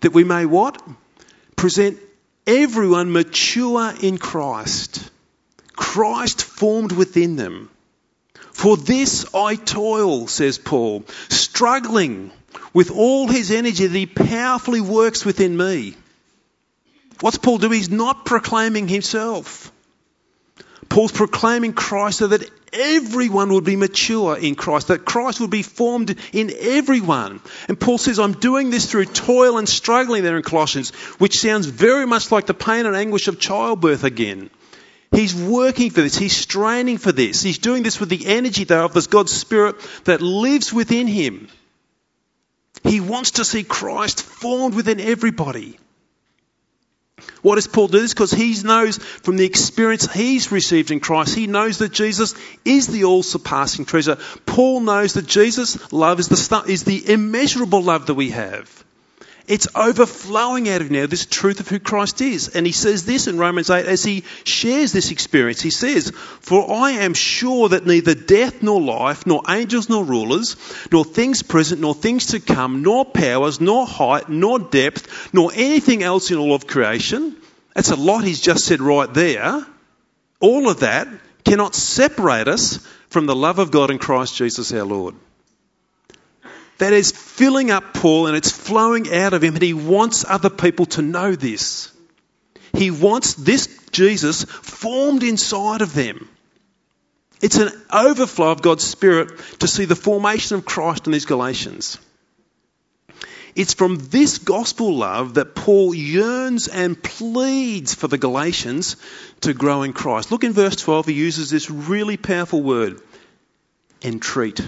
that 0.00 0.10
we 0.10 0.24
may 0.24 0.44
what? 0.44 0.82
Present 1.54 2.00
everyone 2.48 3.12
mature 3.12 3.94
in 4.02 4.18
Christ. 4.18 5.08
Christ 5.76 6.42
formed 6.42 6.90
within 6.90 7.36
them. 7.36 7.70
For 8.50 8.76
this 8.76 9.32
I 9.36 9.54
toil, 9.54 10.26
says 10.26 10.58
Paul, 10.58 11.04
struggling 11.28 12.32
with 12.74 12.90
all 12.90 13.28
his 13.28 13.52
energy 13.52 13.86
that 13.86 13.96
he 13.96 14.06
powerfully 14.06 14.80
works 14.80 15.24
within 15.24 15.56
me. 15.56 15.94
What's 17.20 17.38
Paul 17.38 17.58
doing? 17.58 17.72
He's 17.72 17.90
not 17.90 18.24
proclaiming 18.24 18.88
himself. 18.88 19.72
Paul's 20.88 21.12
proclaiming 21.12 21.72
Christ 21.72 22.18
so 22.18 22.28
that 22.28 22.48
everyone 22.72 23.52
would 23.52 23.64
be 23.64 23.76
mature 23.76 24.36
in 24.36 24.54
Christ, 24.54 24.88
that 24.88 25.04
Christ 25.04 25.40
would 25.40 25.50
be 25.50 25.62
formed 25.62 26.16
in 26.32 26.52
everyone. 26.58 27.40
And 27.68 27.78
Paul 27.78 27.98
says, 27.98 28.18
I'm 28.18 28.32
doing 28.32 28.70
this 28.70 28.90
through 28.90 29.06
toil 29.06 29.58
and 29.58 29.68
struggling 29.68 30.22
there 30.22 30.36
in 30.36 30.42
Colossians, 30.42 30.90
which 31.18 31.40
sounds 31.40 31.66
very 31.66 32.06
much 32.06 32.30
like 32.30 32.46
the 32.46 32.54
pain 32.54 32.86
and 32.86 32.94
anguish 32.94 33.28
of 33.28 33.40
childbirth 33.40 34.04
again. 34.04 34.50
He's 35.12 35.34
working 35.34 35.90
for 35.90 36.02
this. 36.02 36.16
He's 36.16 36.36
straining 36.36 36.98
for 36.98 37.12
this. 37.12 37.42
He's 37.42 37.58
doing 37.58 37.82
this 37.82 37.98
with 38.00 38.08
the 38.08 38.26
energy, 38.26 38.64
though, 38.64 38.84
of 38.84 38.92
this 38.92 39.06
God's 39.06 39.32
Spirit 39.32 39.76
that 40.04 40.20
lives 40.20 40.72
within 40.72 41.06
him. 41.06 41.48
He 42.84 43.00
wants 43.00 43.32
to 43.32 43.44
see 43.44 43.64
Christ 43.64 44.22
formed 44.22 44.74
within 44.74 45.00
everybody. 45.00 45.78
Why 47.40 47.54
does 47.54 47.66
Paul 47.66 47.88
do 47.88 48.00
this? 48.00 48.12
Because 48.12 48.32
he 48.32 48.54
knows 48.62 48.98
from 48.98 49.36
the 49.36 49.46
experience 49.46 50.12
he's 50.12 50.52
received 50.52 50.90
in 50.90 51.00
Christ, 51.00 51.34
he 51.34 51.46
knows 51.46 51.78
that 51.78 51.92
Jesus 51.92 52.34
is 52.64 52.88
the 52.88 53.04
all 53.04 53.22
surpassing 53.22 53.84
treasure. 53.84 54.18
Paul 54.44 54.80
knows 54.80 55.14
that 55.14 55.26
Jesus' 55.26 55.92
love 55.92 56.20
is 56.20 56.28
the, 56.28 56.64
is 56.68 56.84
the 56.84 57.10
immeasurable 57.10 57.82
love 57.82 58.06
that 58.06 58.14
we 58.14 58.30
have. 58.30 58.84
It's 59.48 59.68
overflowing 59.76 60.68
out 60.68 60.80
of 60.80 60.90
now 60.90 61.06
this 61.06 61.24
truth 61.24 61.60
of 61.60 61.68
who 61.68 61.78
Christ 61.78 62.20
is. 62.20 62.48
And 62.48 62.66
he 62.66 62.72
says 62.72 63.04
this 63.04 63.28
in 63.28 63.38
Romans 63.38 63.70
8 63.70 63.86
as 63.86 64.02
he 64.02 64.24
shares 64.42 64.90
this 64.90 65.12
experience. 65.12 65.60
He 65.60 65.70
says, 65.70 66.10
For 66.10 66.72
I 66.72 66.92
am 66.92 67.14
sure 67.14 67.68
that 67.68 67.86
neither 67.86 68.14
death 68.14 68.62
nor 68.62 68.80
life, 68.80 69.24
nor 69.24 69.42
angels 69.48 69.88
nor 69.88 70.04
rulers, 70.04 70.56
nor 70.90 71.04
things 71.04 71.44
present, 71.44 71.80
nor 71.80 71.94
things 71.94 72.26
to 72.28 72.40
come, 72.40 72.82
nor 72.82 73.04
powers, 73.04 73.60
nor 73.60 73.86
height, 73.86 74.28
nor 74.28 74.58
depth, 74.58 75.32
nor 75.32 75.52
anything 75.54 76.02
else 76.02 76.32
in 76.32 76.38
all 76.38 76.54
of 76.54 76.66
creation. 76.66 77.36
That's 77.74 77.92
a 77.92 77.96
lot 77.96 78.24
he's 78.24 78.40
just 78.40 78.64
said 78.64 78.80
right 78.80 79.12
there. 79.14 79.64
All 80.40 80.68
of 80.68 80.80
that 80.80 81.06
cannot 81.44 81.76
separate 81.76 82.48
us 82.48 82.78
from 83.10 83.26
the 83.26 83.36
love 83.36 83.60
of 83.60 83.70
God 83.70 83.92
in 83.92 83.98
Christ 83.98 84.34
Jesus 84.34 84.72
our 84.72 84.84
Lord 84.84 85.14
that 86.78 86.92
is 86.92 87.12
filling 87.12 87.70
up 87.70 87.94
Paul 87.94 88.26
and 88.26 88.36
it's 88.36 88.50
flowing 88.50 89.12
out 89.12 89.32
of 89.32 89.42
him, 89.42 89.54
and 89.54 89.62
he 89.62 89.74
wants 89.74 90.24
other 90.26 90.50
people 90.50 90.86
to 90.86 91.02
know 91.02 91.34
this. 91.34 91.92
He 92.74 92.90
wants 92.90 93.34
this 93.34 93.68
Jesus 93.90 94.44
formed 94.44 95.22
inside 95.22 95.80
of 95.80 95.94
them. 95.94 96.28
It's 97.40 97.58
an 97.58 97.70
overflow 97.92 98.50
of 98.50 98.62
God's 98.62 98.84
Spirit 98.84 99.38
to 99.60 99.68
see 99.68 99.84
the 99.84 99.96
formation 99.96 100.56
of 100.56 100.64
Christ 100.64 101.06
in 101.06 101.12
these 101.12 101.26
Galatians. 101.26 101.98
It's 103.54 103.72
from 103.72 103.96
this 103.96 104.36
gospel 104.36 104.94
love 104.94 105.34
that 105.34 105.54
Paul 105.54 105.94
yearns 105.94 106.68
and 106.68 107.02
pleads 107.02 107.94
for 107.94 108.06
the 108.06 108.18
Galatians 108.18 108.96
to 109.40 109.54
grow 109.54 109.82
in 109.82 109.94
Christ. 109.94 110.30
Look 110.30 110.44
in 110.44 110.52
verse 110.52 110.76
12, 110.76 111.06
he 111.06 111.12
uses 111.14 111.48
this 111.48 111.70
really 111.70 112.18
powerful 112.18 112.62
word 112.62 113.00
entreat 114.02 114.60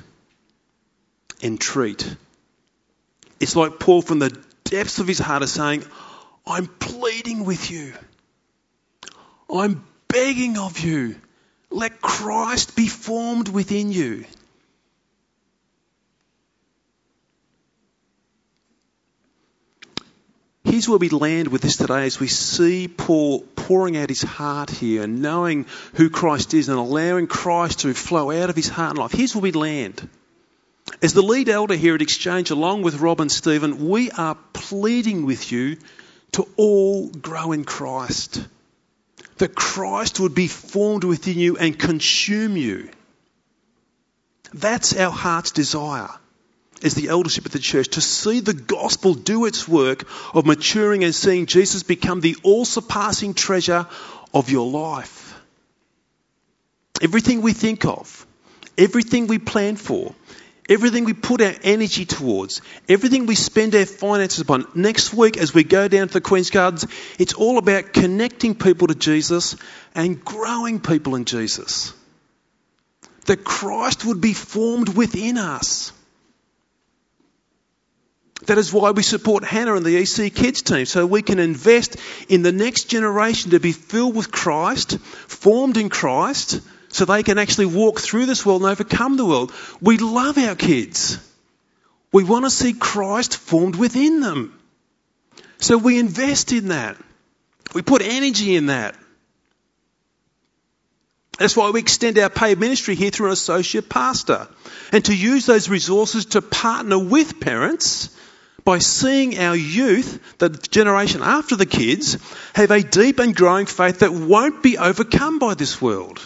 entreat. 1.43 2.17
It's 3.41 3.57
like 3.57 3.79
Paul 3.79 4.03
from 4.03 4.19
the 4.19 4.37
depths 4.65 4.99
of 4.99 5.07
his 5.07 5.19
heart 5.19 5.43
is 5.43 5.53
saying, 5.53 5.85
I'm 6.47 6.67
pleading 6.67 7.45
with 7.45 7.71
you. 7.71 7.93
I'm 9.53 9.85
begging 10.09 10.59
of 10.59 10.79
you. 10.81 11.17
Let 11.71 12.01
Christ 12.01 12.77
be 12.77 12.89
formed 12.89 13.49
within 13.49 13.93
you. 13.93 14.25
Here's 20.65 20.89
where 20.89 20.99
we 20.99 21.09
land 21.09 21.49
with 21.49 21.63
this 21.63 21.79
today 21.79 22.05
as 22.05 22.21
we 22.21 22.27
see 22.29 22.89
Paul 22.89 23.41
pouring 23.41 23.97
out 23.97 24.11
his 24.11 24.23
heart 24.23 24.69
here 24.69 25.03
and 25.03 25.23
knowing 25.23 25.67
who 25.95 26.11
Christ 26.11 26.53
is 26.53 26.69
and 26.69 26.79
allowing 26.79 27.27
Christ 27.27 27.81
to 27.81 27.95
flow 27.95 28.31
out 28.31 28.51
of 28.51 28.57
his 28.57 28.69
heart 28.69 28.91
and 28.91 28.99
life. 28.99 29.13
Here's 29.13 29.35
where 29.35 29.43
we 29.43 29.53
land. 29.53 30.09
As 31.01 31.13
the 31.13 31.23
lead 31.23 31.49
elder 31.49 31.77
here 31.77 31.95
at 31.95 32.03
Exchange, 32.03 32.51
along 32.51 32.83
with 32.83 33.01
Rob 33.01 33.21
and 33.21 33.31
Stephen, 33.31 33.89
we 33.89 34.11
are 34.11 34.37
pleading 34.53 35.27
with 35.27 35.53
you 35.53 35.77
to 36.33 36.49
all 36.57 37.09
grow 37.09 37.53
in 37.53 37.65
Christ. 37.65 38.45
That 39.37 39.55
Christ 39.55 40.19
would 40.19 40.35
be 40.35 40.49
formed 40.49 41.05
within 41.05 41.39
you 41.39 41.57
and 41.57 41.79
consume 41.79 42.57
you. 42.57 42.91
That's 44.53 44.97
our 44.97 45.13
heart's 45.13 45.53
desire 45.53 46.09
as 46.83 46.95
the 46.95 47.09
eldership 47.09 47.47
of 47.47 47.53
the 47.53 47.59
church 47.59 47.89
to 47.91 48.01
see 48.01 48.41
the 48.41 48.55
gospel 48.55 49.15
do 49.15 49.47
its 49.47 49.69
work 49.69 50.05
of 50.35 50.47
maturing 50.47 51.05
and 51.05 51.15
seeing 51.15 51.47
Jesus 51.47 51.83
become 51.85 52.21
the 52.21 52.37
all 52.43 52.65
surpassing 52.65 53.35
treasure 53.35 53.87
of 54.35 54.51
your 54.51 54.69
life. 54.69 55.41
Everything 57.01 57.43
we 57.43 57.53
think 57.53 57.85
of, 57.85 58.27
everything 58.77 59.29
we 59.29 59.39
plan 59.39 59.77
for, 59.77 60.15
Everything 60.69 61.05
we 61.05 61.15
put 61.15 61.41
our 61.41 61.55
energy 61.63 62.05
towards, 62.05 62.61
everything 62.89 63.25
we 63.25 63.35
spend 63.35 63.75
our 63.75 63.87
finances 63.87 64.41
upon. 64.41 64.67
Next 64.75 65.15
week, 65.15 65.39
as 65.39 65.55
we 65.55 65.65
go 65.65 65.89
down 65.89 66.09
to 66.09 66.15
the 66.15 66.21
Queen's 66.21 66.51
Gardens, 66.51 66.87
it's 67.19 67.33
all 67.33 67.57
about 67.57 67.95
connecting 67.95 68.55
people 68.55 68.89
to 68.89 68.95
Jesus 68.95 69.57
and 69.95 70.23
growing 70.23 70.79
people 70.79 71.15
in 71.15 71.25
Jesus. 71.25 71.95
That 73.25 73.45
Christ 73.45 74.05
would 74.05 74.21
be 74.21 74.35
formed 74.35 74.95
within 74.95 75.39
us. 75.39 75.93
That 78.47 78.59
is 78.59 78.73
why 78.73 78.91
we 78.91 79.03
support 79.03 79.45
Hannah 79.45 79.75
and 79.75 79.85
the 79.85 79.97
EC 79.97 80.35
Kids 80.35 80.63
team, 80.63 80.87
so 80.87 81.07
we 81.07 81.23
can 81.23 81.39
invest 81.39 81.97
in 82.29 82.43
the 82.43 82.53
next 82.53 82.85
generation 82.85 83.51
to 83.51 83.61
be 83.61 83.73
filled 83.73 84.15
with 84.15 84.31
Christ, 84.31 84.99
formed 84.99 85.77
in 85.77 85.89
Christ, 85.89 86.61
so 86.91 87.05
they 87.05 87.23
can 87.23 87.39
actually 87.39 87.67
walk 87.67 88.01
through 88.01 88.27
this 88.27 88.45
world 88.45 88.63
and 88.63 88.71
overcome 88.71 89.17
the 89.17 89.27
world. 89.27 89.53
We 89.81 89.99
love 89.99 90.39
our 90.39 90.55
kids. 90.55 91.19
We 92.13 92.25
want 92.25 92.45
to 92.45 92.51
see 92.51 92.73
Christ 92.73 93.37
formed 93.37 93.77
within 93.77 94.21
them. 94.21 94.59
So 95.59 95.77
we 95.77 95.99
invest 95.99 96.53
in 96.53 96.69
that. 96.69 96.97
We 97.75 97.83
put 97.83 98.03
energy 98.03 98.57
in 98.57 98.67
that. 98.67 98.95
That's 101.39 101.57
why 101.57 101.71
we 101.71 101.81
extend 101.81 102.19
our 102.19 102.31
paid 102.31 102.59
ministry 102.59 102.97
here 102.97 103.11
through 103.11 103.27
an 103.27 103.33
associate 103.33 103.89
pastor. 103.89 104.49
And 104.91 105.05
to 105.05 105.15
use 105.15 105.47
those 105.47 105.69
resources 105.69 106.27
to 106.27 106.43
partner 106.43 106.99
with 106.99 107.39
parents 107.39 108.11
by 108.65 108.79
seeing 108.79 109.39
our 109.39 109.55
youth, 109.55 110.21
the 110.39 110.49
generation 110.51 111.23
after 111.23 111.55
the 111.55 111.67
kids, 111.67 112.19
have 112.55 112.71
a 112.71 112.83
deep 112.83 113.19
and 113.21 113.35
growing 113.35 113.67
faith 113.67 114.01
that 114.01 114.13
won't 114.13 114.63
be 114.63 114.79
overcome 114.79 115.39
by 115.39 115.55
this 115.55 115.81
world. 115.81 116.21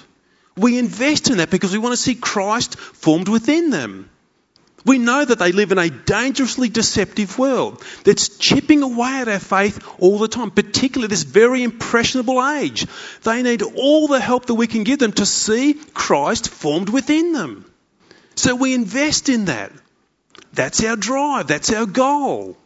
We 0.57 0.79
invest 0.79 1.31
in 1.31 1.39
that 1.39 1.51
because 1.51 1.73
we 1.73 1.79
want 1.79 1.95
to 1.95 2.03
see 2.03 2.15
Christ 2.15 2.79
formed 2.79 3.29
within 3.29 3.71
them. 3.71 4.11
We 4.85 4.99
know 4.99 5.25
that 5.25 5.39
they 5.39 5.53
live 5.53 5.71
in 5.71 5.79
a 5.79 5.91
dangerously 5.91 6.69
deceptive 6.69 7.39
world 7.39 7.83
that's 8.05 8.37
chipping 8.37 8.83
away 8.83 9.21
at 9.21 9.29
our 9.29 9.39
faith 9.39 9.87
all 10.01 10.19
the 10.19 10.29
time, 10.29 10.51
particularly 10.51 11.09
this 11.09 11.23
very 11.23 11.63
impressionable 11.63 12.45
age. 12.45 12.87
They 13.23 13.43
need 13.43 13.63
all 13.63 14.09
the 14.09 14.21
help 14.21 14.47
that 14.47 14.55
we 14.55 14.67
can 14.67 14.83
give 14.83 14.99
them 14.99 15.13
to 15.13 15.27
see 15.27 15.75
Christ 15.75 16.49
formed 16.49 16.89
within 16.89 17.33
them. 17.33 17.65
So 18.35 18.57
we 18.57 18.75
invest 18.75 19.29
in 19.29 19.45
that. 19.45 19.71
That's 20.53 20.83
our 20.85 20.97
drive, 20.97 21.47
that's 21.47 21.73
our 21.73 21.87
goal. 21.87 22.57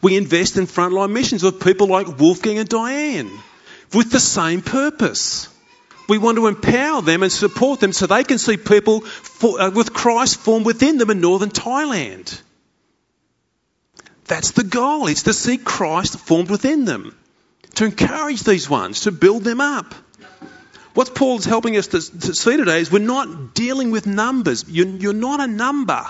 We 0.00 0.16
invest 0.16 0.56
in 0.56 0.66
frontline 0.66 1.12
missions 1.12 1.42
with 1.42 1.62
people 1.62 1.86
like 1.86 2.18
Wolfgang 2.18 2.58
and 2.58 2.68
Diane 2.68 3.30
with 3.94 4.10
the 4.10 4.20
same 4.20 4.62
purpose. 4.62 5.48
We 6.08 6.18
want 6.18 6.36
to 6.36 6.46
empower 6.46 7.02
them 7.02 7.22
and 7.22 7.32
support 7.32 7.80
them 7.80 7.92
so 7.92 8.06
they 8.06 8.24
can 8.24 8.38
see 8.38 8.56
people 8.56 9.00
for, 9.00 9.60
uh, 9.60 9.70
with 9.70 9.92
Christ 9.92 10.38
formed 10.38 10.66
within 10.66 10.98
them 10.98 11.10
in 11.10 11.20
northern 11.20 11.50
Thailand. 11.50 12.40
That's 14.26 14.52
the 14.52 14.64
goal. 14.64 15.06
It's 15.06 15.24
to 15.24 15.32
see 15.32 15.58
Christ 15.58 16.18
formed 16.18 16.50
within 16.50 16.84
them, 16.84 17.16
to 17.74 17.84
encourage 17.84 18.42
these 18.42 18.68
ones, 18.68 19.02
to 19.02 19.12
build 19.12 19.44
them 19.44 19.60
up. 19.60 19.94
What 20.94 21.14
Paul's 21.14 21.44
helping 21.44 21.76
us 21.76 21.86
to, 21.88 22.00
to 22.20 22.34
see 22.34 22.56
today 22.56 22.80
is 22.80 22.92
we're 22.92 22.98
not 22.98 23.54
dealing 23.54 23.90
with 23.90 24.06
numbers. 24.06 24.64
You're, 24.68 24.88
you're 24.88 25.14
not 25.14 25.40
a 25.40 25.46
number. 25.46 26.04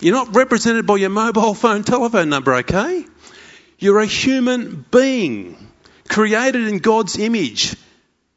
You're 0.00 0.14
not 0.14 0.34
represented 0.34 0.86
by 0.86 0.96
your 0.96 1.10
mobile 1.10 1.54
phone 1.54 1.84
telephone 1.84 2.28
number, 2.28 2.54
okay? 2.56 3.04
You're 3.78 4.00
a 4.00 4.06
human 4.06 4.84
being 4.90 5.67
created 6.08 6.66
in 6.66 6.78
God's 6.78 7.18
image 7.18 7.76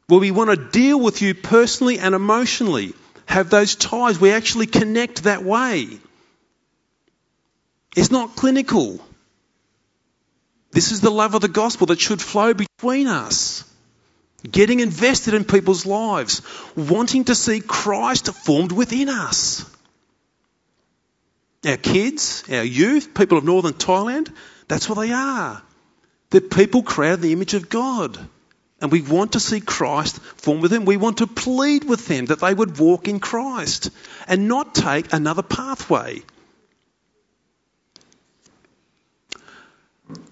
where 0.06 0.20
we 0.20 0.30
want 0.30 0.50
to 0.50 0.70
deal 0.70 1.00
with 1.00 1.22
you 1.22 1.34
personally 1.34 1.98
and 1.98 2.14
emotionally, 2.14 2.92
have 3.26 3.50
those 3.50 3.74
ties. 3.74 4.20
We 4.20 4.30
actually 4.30 4.66
connect 4.66 5.24
that 5.24 5.42
way. 5.42 5.88
It's 7.96 8.10
not 8.10 8.36
clinical. 8.36 9.00
This 10.70 10.92
is 10.92 11.00
the 11.00 11.10
love 11.10 11.34
of 11.34 11.40
the 11.40 11.48
gospel 11.48 11.86
that 11.88 12.00
should 12.00 12.20
flow 12.20 12.54
between 12.54 13.06
us. 13.06 13.64
Getting 14.50 14.80
invested 14.80 15.34
in 15.34 15.44
people's 15.44 15.86
lives, 15.86 16.42
wanting 16.76 17.24
to 17.24 17.34
see 17.34 17.60
Christ 17.60 18.32
formed 18.34 18.72
within 18.72 19.08
us. 19.08 19.64
Our 21.64 21.76
kids, 21.76 22.42
our 22.50 22.64
youth, 22.64 23.14
people 23.14 23.38
of 23.38 23.44
northern 23.44 23.74
Thailand, 23.74 24.34
that's 24.66 24.88
what 24.88 24.98
they 24.98 25.12
are. 25.12 25.62
They're 26.32 26.40
people 26.40 26.82
created 26.82 27.20
the 27.20 27.32
image 27.32 27.52
of 27.52 27.68
God. 27.68 28.18
And 28.80 28.90
we 28.90 29.02
want 29.02 29.32
to 29.32 29.40
see 29.40 29.60
Christ 29.60 30.18
form 30.20 30.60
within 30.60 30.80
them. 30.80 30.86
We 30.86 30.96
want 30.96 31.18
to 31.18 31.26
plead 31.26 31.84
with 31.84 32.08
them 32.08 32.26
that 32.26 32.40
they 32.40 32.52
would 32.52 32.78
walk 32.78 33.06
in 33.06 33.20
Christ 33.20 33.90
and 34.26 34.48
not 34.48 34.74
take 34.74 35.12
another 35.12 35.42
pathway. 35.42 36.22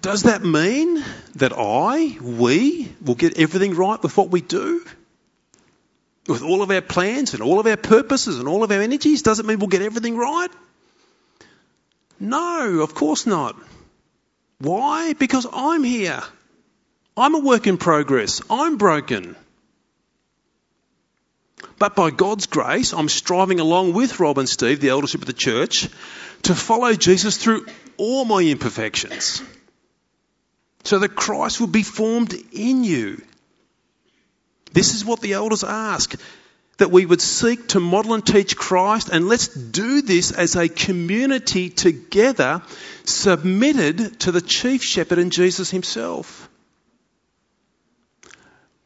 Does 0.01 0.23
that 0.23 0.43
mean 0.43 1.03
that 1.35 1.53
I, 1.55 2.17
we, 2.19 2.91
will 2.99 3.15
get 3.15 3.37
everything 3.37 3.75
right 3.75 4.01
with 4.01 4.17
what 4.17 4.29
we 4.29 4.41
do? 4.41 4.83
With 6.27 6.41
all 6.41 6.63
of 6.63 6.71
our 6.71 6.81
plans 6.81 7.33
and 7.33 7.43
all 7.43 7.59
of 7.59 7.67
our 7.67 7.77
purposes 7.77 8.39
and 8.39 8.47
all 8.47 8.63
of 8.63 8.71
our 8.71 8.81
energies? 8.81 9.21
Does 9.21 9.39
it 9.39 9.45
mean 9.45 9.59
we'll 9.59 9.69
get 9.69 9.81
everything 9.83 10.17
right? 10.17 10.49
No, 12.19 12.81
of 12.81 12.95
course 12.95 13.25
not. 13.25 13.55
Why? 14.61 15.13
Because 15.13 15.47
I'm 15.51 15.83
here. 15.83 16.21
I'm 17.17 17.35
a 17.35 17.39
work 17.39 17.67
in 17.67 17.77
progress. 17.77 18.41
I'm 18.49 18.77
broken. 18.77 19.35
But 21.79 21.95
by 21.95 22.11
God's 22.11 22.45
grace, 22.45 22.93
I'm 22.93 23.09
striving 23.09 23.59
along 23.59 23.93
with 23.93 24.19
Rob 24.19 24.37
and 24.37 24.47
Steve, 24.47 24.79
the 24.79 24.89
eldership 24.89 25.21
of 25.21 25.27
the 25.27 25.33
church, 25.33 25.89
to 26.43 26.53
follow 26.53 26.93
Jesus 26.93 27.37
through 27.37 27.65
all 27.97 28.23
my 28.23 28.41
imperfections 28.41 29.41
so 30.83 30.99
that 30.99 31.15
Christ 31.15 31.59
will 31.59 31.67
be 31.67 31.83
formed 31.83 32.35
in 32.51 32.83
you. 32.83 33.21
This 34.73 34.93
is 34.93 35.03
what 35.03 35.21
the 35.21 35.33
elders 35.33 35.63
ask 35.63 36.15
that 36.81 36.89
we 36.89 37.05
would 37.05 37.21
seek 37.21 37.67
to 37.67 37.79
model 37.79 38.15
and 38.15 38.25
teach 38.25 38.57
Christ, 38.57 39.09
and 39.09 39.27
let's 39.27 39.47
do 39.47 40.01
this 40.01 40.31
as 40.31 40.55
a 40.55 40.67
community 40.67 41.69
together, 41.69 42.63
submitted 43.05 44.19
to 44.21 44.31
the 44.31 44.41
chief 44.41 44.83
shepherd 44.83 45.19
and 45.19 45.31
Jesus 45.31 45.69
himself. 45.69 46.49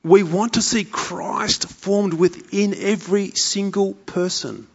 We 0.03 0.23
want 0.23 0.55
to 0.55 0.62
see 0.62 0.84
Christ 0.84 1.69
formed 1.69 2.13
within 2.13 2.75
every 2.77 3.31
single 3.31 3.93
person. 3.93 4.67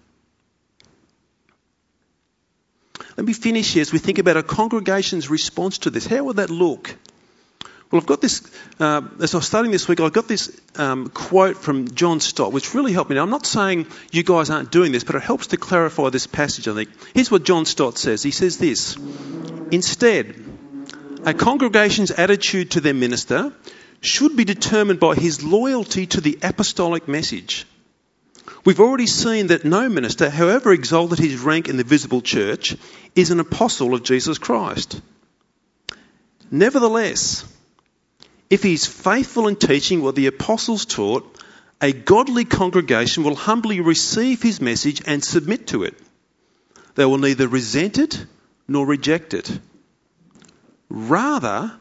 Let 3.19 3.27
me 3.27 3.35
finish 3.35 3.75
here 3.75 3.83
as 3.83 3.93
we 3.93 3.99
think 3.99 4.19
about 4.19 4.39
a 4.39 4.43
congregation's 4.43 5.29
response 5.29 5.77
to 5.81 5.91
this. 5.91 6.07
How 6.07 6.25
would 6.25 6.37
that 6.37 6.49
look? 6.49 6.97
Well, 7.91 8.01
I've 8.01 8.07
got 8.07 8.21
this, 8.21 8.49
uh, 8.79 9.03
as 9.21 9.35
I 9.35 9.39
was 9.39 9.47
studying 9.47 9.73
this 9.73 9.89
week, 9.89 9.99
I've 9.99 10.13
got 10.13 10.29
this 10.29 10.61
um, 10.77 11.09
quote 11.09 11.57
from 11.57 11.93
John 11.93 12.21
Stott, 12.21 12.53
which 12.53 12.73
really 12.73 12.93
helped 12.93 13.11
me. 13.11 13.17
Now, 13.17 13.23
I'm 13.23 13.31
not 13.31 13.47
saying 13.47 13.89
you 14.13 14.23
guys 14.23 14.49
aren't 14.49 14.71
doing 14.71 14.93
this, 14.93 15.03
but 15.03 15.17
it 15.17 15.23
helps 15.23 15.49
to 15.49 15.57
clarify 15.57 16.09
this 16.11 16.29
passage, 16.29 16.69
I 16.69 16.75
think. 16.75 16.91
Here's 17.15 17.33
what 17.33 17.45
John 17.45 17.65
Stott 17.65 17.99
says 17.99 18.23
He 18.23 18.31
says 18.31 18.59
this 18.59 18.97
Instead, 19.73 20.37
a 21.25 21.35
congregation's 21.35 22.13
attitude 22.13 22.73
to 22.73 22.81
their 22.81 22.95
minister 22.95 23.53
should 24.01 24.37
be 24.37 24.45
determined 24.45 25.01
by 25.01 25.17
his 25.17 25.43
loyalty 25.43 26.07
to 26.07 26.21
the 26.21 26.39
apostolic 26.43 27.09
message. 27.09 27.67
We've 28.65 28.81
already 28.81 29.07
seen 29.09 29.49
that 29.49 29.65
no 29.65 29.89
minister, 29.89 30.31
however 30.31 30.73
exalted 30.73 31.19
his 31.19 31.41
rank 31.41 31.69
in 31.69 31.77
the 31.77 31.85
visible 31.85 32.21
church, 32.21 32.77
is 33.17 33.31
an 33.31 33.41
apostle 33.41 33.95
of 33.95 34.05
Jesus 34.05 34.39
Christ. 34.39 35.01
Nevertheless, 36.51 37.45
if 38.51 38.65
he 38.65 38.73
is 38.73 38.85
faithful 38.85 39.47
in 39.47 39.55
teaching 39.57 40.03
what 40.03 40.17
the 40.17 40.27
apostles 40.27 40.85
taught, 40.85 41.41
a 41.81 41.93
godly 41.93 42.45
congregation 42.45 43.23
will 43.23 43.37
humbly 43.37 43.81
receive 43.81 44.43
his 44.43 44.61
message 44.61 45.03
and 45.07 45.25
submit 45.25 45.69
to 45.69 45.85
it. 45.85 45.95
They 46.97 47.05
will 47.05 47.19
neither 47.19 47.49
resent 47.49 47.97
it 47.99 48.27
nor 48.67 48.85
reject 48.85 49.35
it. 49.35 49.59
Rather, 50.89 51.73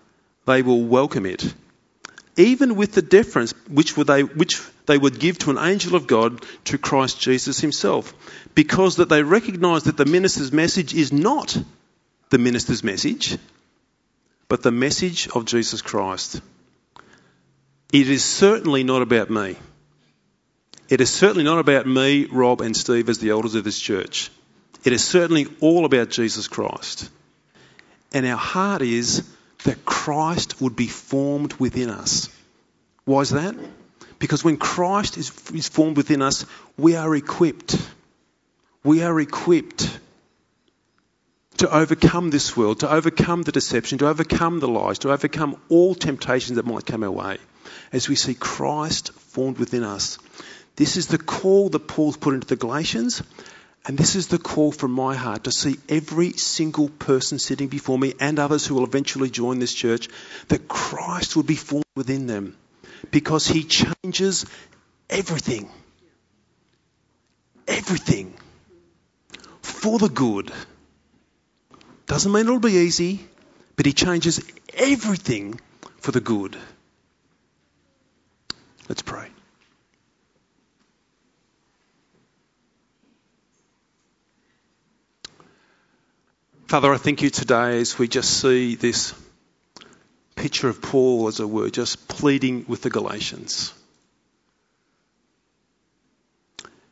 they 0.46 0.62
will 0.62 0.84
welcome 0.84 1.26
it, 1.26 1.54
even 2.38 2.76
with 2.76 2.94
the 2.94 3.02
deference 3.02 3.54
which, 3.68 3.96
they, 3.96 4.24
which 4.24 4.62
they 4.86 4.98
would 4.98 5.20
give 5.20 5.40
to 5.40 5.50
an 5.50 5.58
angel 5.58 5.96
of 5.96 6.08
God 6.08 6.46
to 6.66 6.78
Christ 6.78 7.20
Jesus 7.20 7.60
himself, 7.60 8.14
because 8.54 8.98
that 8.98 9.10
they 9.10 9.24
recognize 9.24 9.84
that 9.84 9.98
the 9.98 10.06
minister's 10.06 10.52
message 10.52 10.94
is 10.94 11.12
not 11.12 11.58
the 12.30 12.38
minister's 12.38 12.84
message, 12.84 13.38
but 14.48 14.62
the 14.64 14.72
message 14.72 15.28
of 15.30 15.46
Jesus 15.46 15.82
Christ. 15.82 16.42
It 17.92 18.08
is 18.08 18.24
certainly 18.24 18.84
not 18.84 19.02
about 19.02 19.32
me. 19.32 19.56
It 20.90 21.02
is 21.02 21.10
certainly 21.10 21.44
not 21.44 21.60
about 21.60 21.88
me, 21.88 22.26
Rob, 22.26 22.62
and 22.62 22.78
Steve 22.78 23.10
as 23.10 23.18
the 23.18 23.32
elders 23.32 23.56
of 23.56 23.64
this 23.64 23.80
church. 23.80 24.30
It 24.84 24.94
is 24.94 25.04
certainly 25.04 25.48
all 25.60 25.86
about 25.86 26.10
Jesus 26.10 26.48
Christ. 26.48 27.10
And 28.14 28.26
our 28.28 28.38
heart 28.38 28.82
is 28.82 29.28
that 29.66 29.86
Christ 29.86 30.62
would 30.62 30.76
be 30.76 30.88
formed 30.88 31.54
within 31.54 31.90
us. 31.90 32.30
Why 33.06 33.22
is 33.22 33.32
that? 33.32 33.56
Because 34.20 34.44
when 34.44 34.58
Christ 34.58 35.18
is, 35.18 35.32
is 35.52 35.68
formed 35.68 35.98
within 35.98 36.22
us, 36.22 36.46
we 36.78 36.96
are 36.96 37.16
equipped. 37.16 37.76
We 38.84 39.02
are 39.02 39.20
equipped 39.20 40.00
to 41.58 41.76
overcome 41.76 42.30
this 42.30 42.56
world, 42.56 42.82
to 42.82 42.92
overcome 42.92 43.42
the 43.42 43.52
deception, 43.52 43.98
to 43.98 44.08
overcome 44.08 44.60
the 44.60 44.68
lies, 44.68 45.00
to 45.00 45.12
overcome 45.12 45.60
all 45.70 45.96
temptations 45.96 46.56
that 46.56 46.66
might 46.66 46.86
come 46.86 47.04
our 47.04 47.12
way 47.12 47.38
as 47.92 48.10
we 48.10 48.16
see 48.16 48.34
Christ 48.34 49.14
formed 49.14 49.58
within 49.58 49.84
us. 49.84 50.18
This 50.76 50.98
is 50.98 51.08
the 51.08 51.18
call 51.18 51.70
that 51.70 51.88
Paul's 51.88 52.18
put 52.18 52.34
into 52.34 52.48
the 52.48 52.56
Galatians, 52.56 53.22
and 53.86 53.98
this 53.98 54.16
is 54.16 54.28
the 54.28 54.38
call 54.38 54.72
from 54.72 54.92
my 54.92 55.16
heart 55.16 55.46
to 55.46 55.52
see 55.52 55.78
every 55.88 56.34
single 56.34 56.90
person 56.90 57.40
sitting 57.40 57.68
before 57.68 57.98
me 57.98 58.14
and 58.20 58.40
others 58.40 58.66
who 58.66 58.76
will 58.76 58.84
eventually 58.84 59.30
join 59.30 59.60
this 59.60 59.74
church, 59.74 60.10
that 60.50 60.68
Christ 60.68 61.36
would 61.36 61.48
be 61.48 61.56
formed 61.56 61.86
within 61.96 62.28
them 62.28 62.56
because 63.12 63.48
he 63.48 63.64
changes 63.64 64.46
everything. 65.10 65.70
Everything 67.68 68.34
for 69.62 70.00
the 70.00 70.10
good. 70.10 70.52
Doesn't 72.06 72.32
mean 72.32 72.46
it'll 72.46 72.60
be 72.60 72.74
easy, 72.74 73.20
but 73.76 73.86
he 73.86 73.94
changes 73.94 74.42
everything 74.74 75.60
for 75.98 76.12
the 76.12 76.22
good. 76.22 76.58
Let's 78.90 79.02
pray. 79.02 79.30
Father, 86.68 86.94
I 86.94 86.98
thank 86.98 87.22
you 87.22 87.30
today 87.30 87.80
as 87.80 87.98
we 87.98 88.08
just 88.08 88.42
see 88.42 88.76
this 88.76 89.14
picture 90.36 90.68
of 90.68 90.82
Paul, 90.82 91.28
as 91.28 91.40
it 91.40 91.50
were, 91.50 91.70
just 91.70 92.08
pleading 92.08 92.66
with 92.68 92.82
the 92.82 92.90
Galatians. 92.90 93.74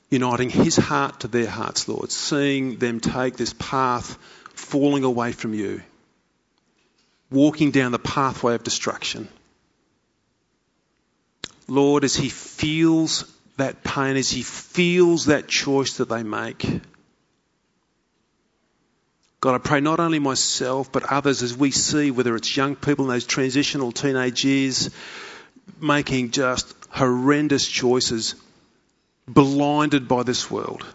uniting 0.09 0.49
his 0.49 0.77
heart 0.77 1.21
to 1.21 1.27
their 1.27 1.49
hearts, 1.49 1.87
Lord, 1.87 2.11
seeing 2.11 2.77
them 2.77 2.99
take 2.99 3.35
this 3.35 3.53
path 3.53 4.17
falling 4.53 5.03
away 5.03 5.31
from 5.31 5.53
you, 5.53 5.81
walking 7.29 7.71
down 7.71 7.91
the 7.91 7.99
pathway 7.99 8.55
of 8.55 8.63
destruction. 8.63 9.27
Lord, 11.67 12.03
as 12.03 12.15
he 12.15 12.29
feels 12.29 13.25
that 13.57 13.83
pain, 13.83 14.15
as 14.15 14.29
he 14.29 14.41
feels 14.41 15.25
that 15.25 15.47
choice 15.47 15.97
that 15.97 16.09
they 16.09 16.23
make, 16.23 16.65
God, 19.39 19.55
I 19.55 19.57
pray 19.59 19.81
not 19.81 19.99
only 19.99 20.19
myself, 20.19 20.91
but 20.91 21.03
others 21.03 21.43
as 21.43 21.55
we 21.55 21.71
see, 21.71 22.09
whether 22.11 22.35
it's 22.35 22.57
young 22.57 22.75
people 22.75 23.05
in 23.05 23.11
those 23.11 23.25
transitional 23.25 23.91
teenage 23.91 24.43
years, 24.43 24.89
making 25.79 26.31
just 26.31 26.73
horrendous 26.89 27.67
choices, 27.67 28.35
blinded 29.27 30.07
by 30.07 30.23
this 30.23 30.49
world. 30.49 30.85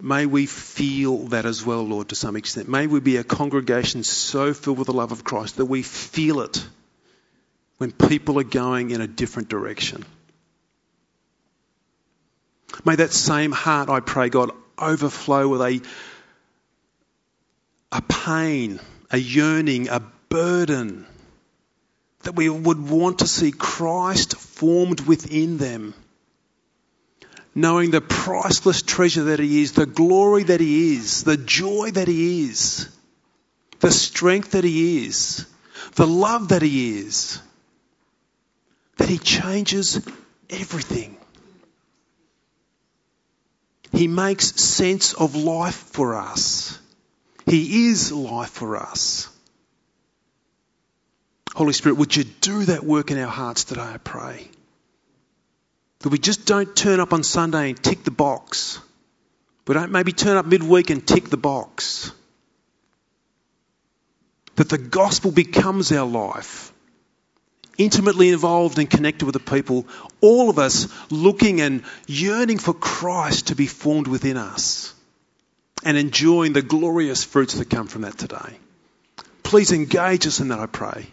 May 0.00 0.26
we 0.26 0.46
feel 0.46 1.28
that 1.28 1.46
as 1.46 1.64
well, 1.64 1.82
Lord, 1.82 2.08
to 2.10 2.16
some 2.16 2.36
extent. 2.36 2.68
May 2.68 2.88
we 2.88 3.00
be 3.00 3.16
a 3.16 3.24
congregation 3.24 4.02
so 4.02 4.52
filled 4.52 4.78
with 4.78 4.86
the 4.86 4.92
love 4.92 5.12
of 5.12 5.24
Christ 5.24 5.56
that 5.56 5.66
we 5.66 5.82
feel 5.82 6.40
it 6.40 6.66
when 7.82 7.90
people 7.90 8.38
are 8.38 8.44
going 8.44 8.92
in 8.92 9.00
a 9.00 9.08
different 9.08 9.48
direction. 9.48 10.04
May 12.84 12.94
that 12.94 13.12
same 13.12 13.50
heart, 13.50 13.88
I 13.88 13.98
pray, 13.98 14.28
God, 14.28 14.52
overflow 14.78 15.48
with 15.48 15.60
a, 15.62 15.80
a 17.90 18.00
pain, 18.02 18.78
a 19.10 19.18
yearning, 19.18 19.88
a 19.88 20.00
burden 20.28 21.08
that 22.20 22.36
we 22.36 22.48
would 22.48 22.88
want 22.88 23.18
to 23.18 23.26
see 23.26 23.50
Christ 23.50 24.36
formed 24.36 25.00
within 25.00 25.58
them. 25.58 25.92
Knowing 27.52 27.90
the 27.90 28.00
priceless 28.00 28.82
treasure 28.82 29.24
that 29.24 29.40
He 29.40 29.60
is, 29.60 29.72
the 29.72 29.86
glory 29.86 30.44
that 30.44 30.60
He 30.60 30.94
is, 30.94 31.24
the 31.24 31.36
joy 31.36 31.90
that 31.90 32.06
He 32.06 32.44
is, 32.44 32.88
the 33.80 33.90
strength 33.90 34.52
that 34.52 34.62
He 34.62 35.04
is, 35.04 35.46
the 35.96 36.06
love 36.06 36.50
that 36.50 36.62
He 36.62 37.00
is, 37.00 37.40
that 39.02 39.08
He 39.08 39.18
changes 39.18 40.00
everything. 40.48 41.16
He 43.90 44.06
makes 44.06 44.54
sense 44.62 45.12
of 45.12 45.34
life 45.34 45.74
for 45.74 46.14
us. 46.14 46.78
He 47.44 47.88
is 47.88 48.12
life 48.12 48.50
for 48.50 48.76
us. 48.76 49.28
Holy 51.52 51.72
Spirit, 51.72 51.96
would 51.96 52.14
you 52.14 52.22
do 52.22 52.66
that 52.66 52.84
work 52.84 53.10
in 53.10 53.18
our 53.18 53.26
hearts 53.26 53.64
today, 53.64 53.80
I 53.80 53.96
pray? 53.96 54.48
That 55.98 56.10
we 56.10 56.20
just 56.20 56.46
don't 56.46 56.76
turn 56.76 57.00
up 57.00 57.12
on 57.12 57.24
Sunday 57.24 57.70
and 57.70 57.82
tick 57.82 58.04
the 58.04 58.12
box. 58.12 58.78
We 59.66 59.74
don't 59.74 59.90
maybe 59.90 60.12
turn 60.12 60.36
up 60.36 60.46
midweek 60.46 60.90
and 60.90 61.04
tick 61.04 61.28
the 61.28 61.36
box. 61.36 62.12
That 64.54 64.68
the 64.68 64.78
gospel 64.78 65.32
becomes 65.32 65.90
our 65.90 66.06
life. 66.06 66.71
Intimately 67.82 68.28
involved 68.28 68.78
and 68.78 68.88
connected 68.88 69.24
with 69.24 69.32
the 69.32 69.40
people, 69.40 69.88
all 70.20 70.50
of 70.50 70.60
us 70.60 70.86
looking 71.10 71.60
and 71.60 71.82
yearning 72.06 72.58
for 72.58 72.72
Christ 72.72 73.48
to 73.48 73.56
be 73.56 73.66
formed 73.66 74.06
within 74.06 74.36
us 74.36 74.94
and 75.84 75.96
enjoying 75.96 76.52
the 76.52 76.62
glorious 76.62 77.24
fruits 77.24 77.54
that 77.54 77.70
come 77.70 77.88
from 77.88 78.02
that 78.02 78.16
today. 78.16 78.56
Please 79.42 79.72
engage 79.72 80.28
us 80.28 80.38
in 80.38 80.46
that, 80.48 80.60
I 80.60 80.66
pray. 80.66 81.08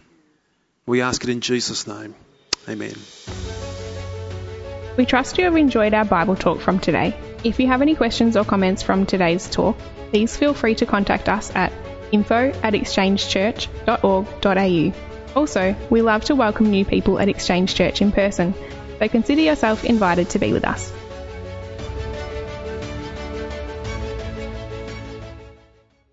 We 0.85 1.01
ask 1.01 1.23
it 1.23 1.31
in 1.31 1.41
Jesus' 1.41 1.87
name. 1.87 2.13
Amen. 2.67 2.93
We 4.95 5.07
trust 5.07 5.39
you 5.39 5.45
have 5.45 5.55
enjoyed 5.55 5.95
our 5.95 6.05
Bible 6.05 6.35
talk 6.35 6.61
from 6.61 6.79
today. 6.79 7.17
If 7.43 7.59
you 7.59 7.65
have 7.65 7.81
any 7.81 7.95
questions 7.95 8.37
or 8.37 8.45
comments 8.45 8.83
from 8.83 9.07
today's 9.07 9.49
talk, 9.49 9.75
please 10.11 10.37
feel 10.37 10.53
free 10.53 10.75
to 10.75 10.85
contact 10.85 11.29
us 11.29 11.49
at 11.55 11.73
info 12.11 12.51
at 12.61 12.73
exchangechurch.org.au. 12.73 15.08
Also, 15.35 15.75
we 15.89 16.01
love 16.01 16.25
to 16.25 16.35
welcome 16.35 16.69
new 16.69 16.85
people 16.85 17.19
at 17.19 17.29
Exchange 17.29 17.75
Church 17.75 18.01
in 18.01 18.11
person, 18.11 18.53
so 18.97 19.07
consider 19.07 19.41
yourself 19.41 19.83
invited 19.83 20.29
to 20.31 20.39
be 20.39 20.53
with 20.53 20.65
us. 20.65 20.91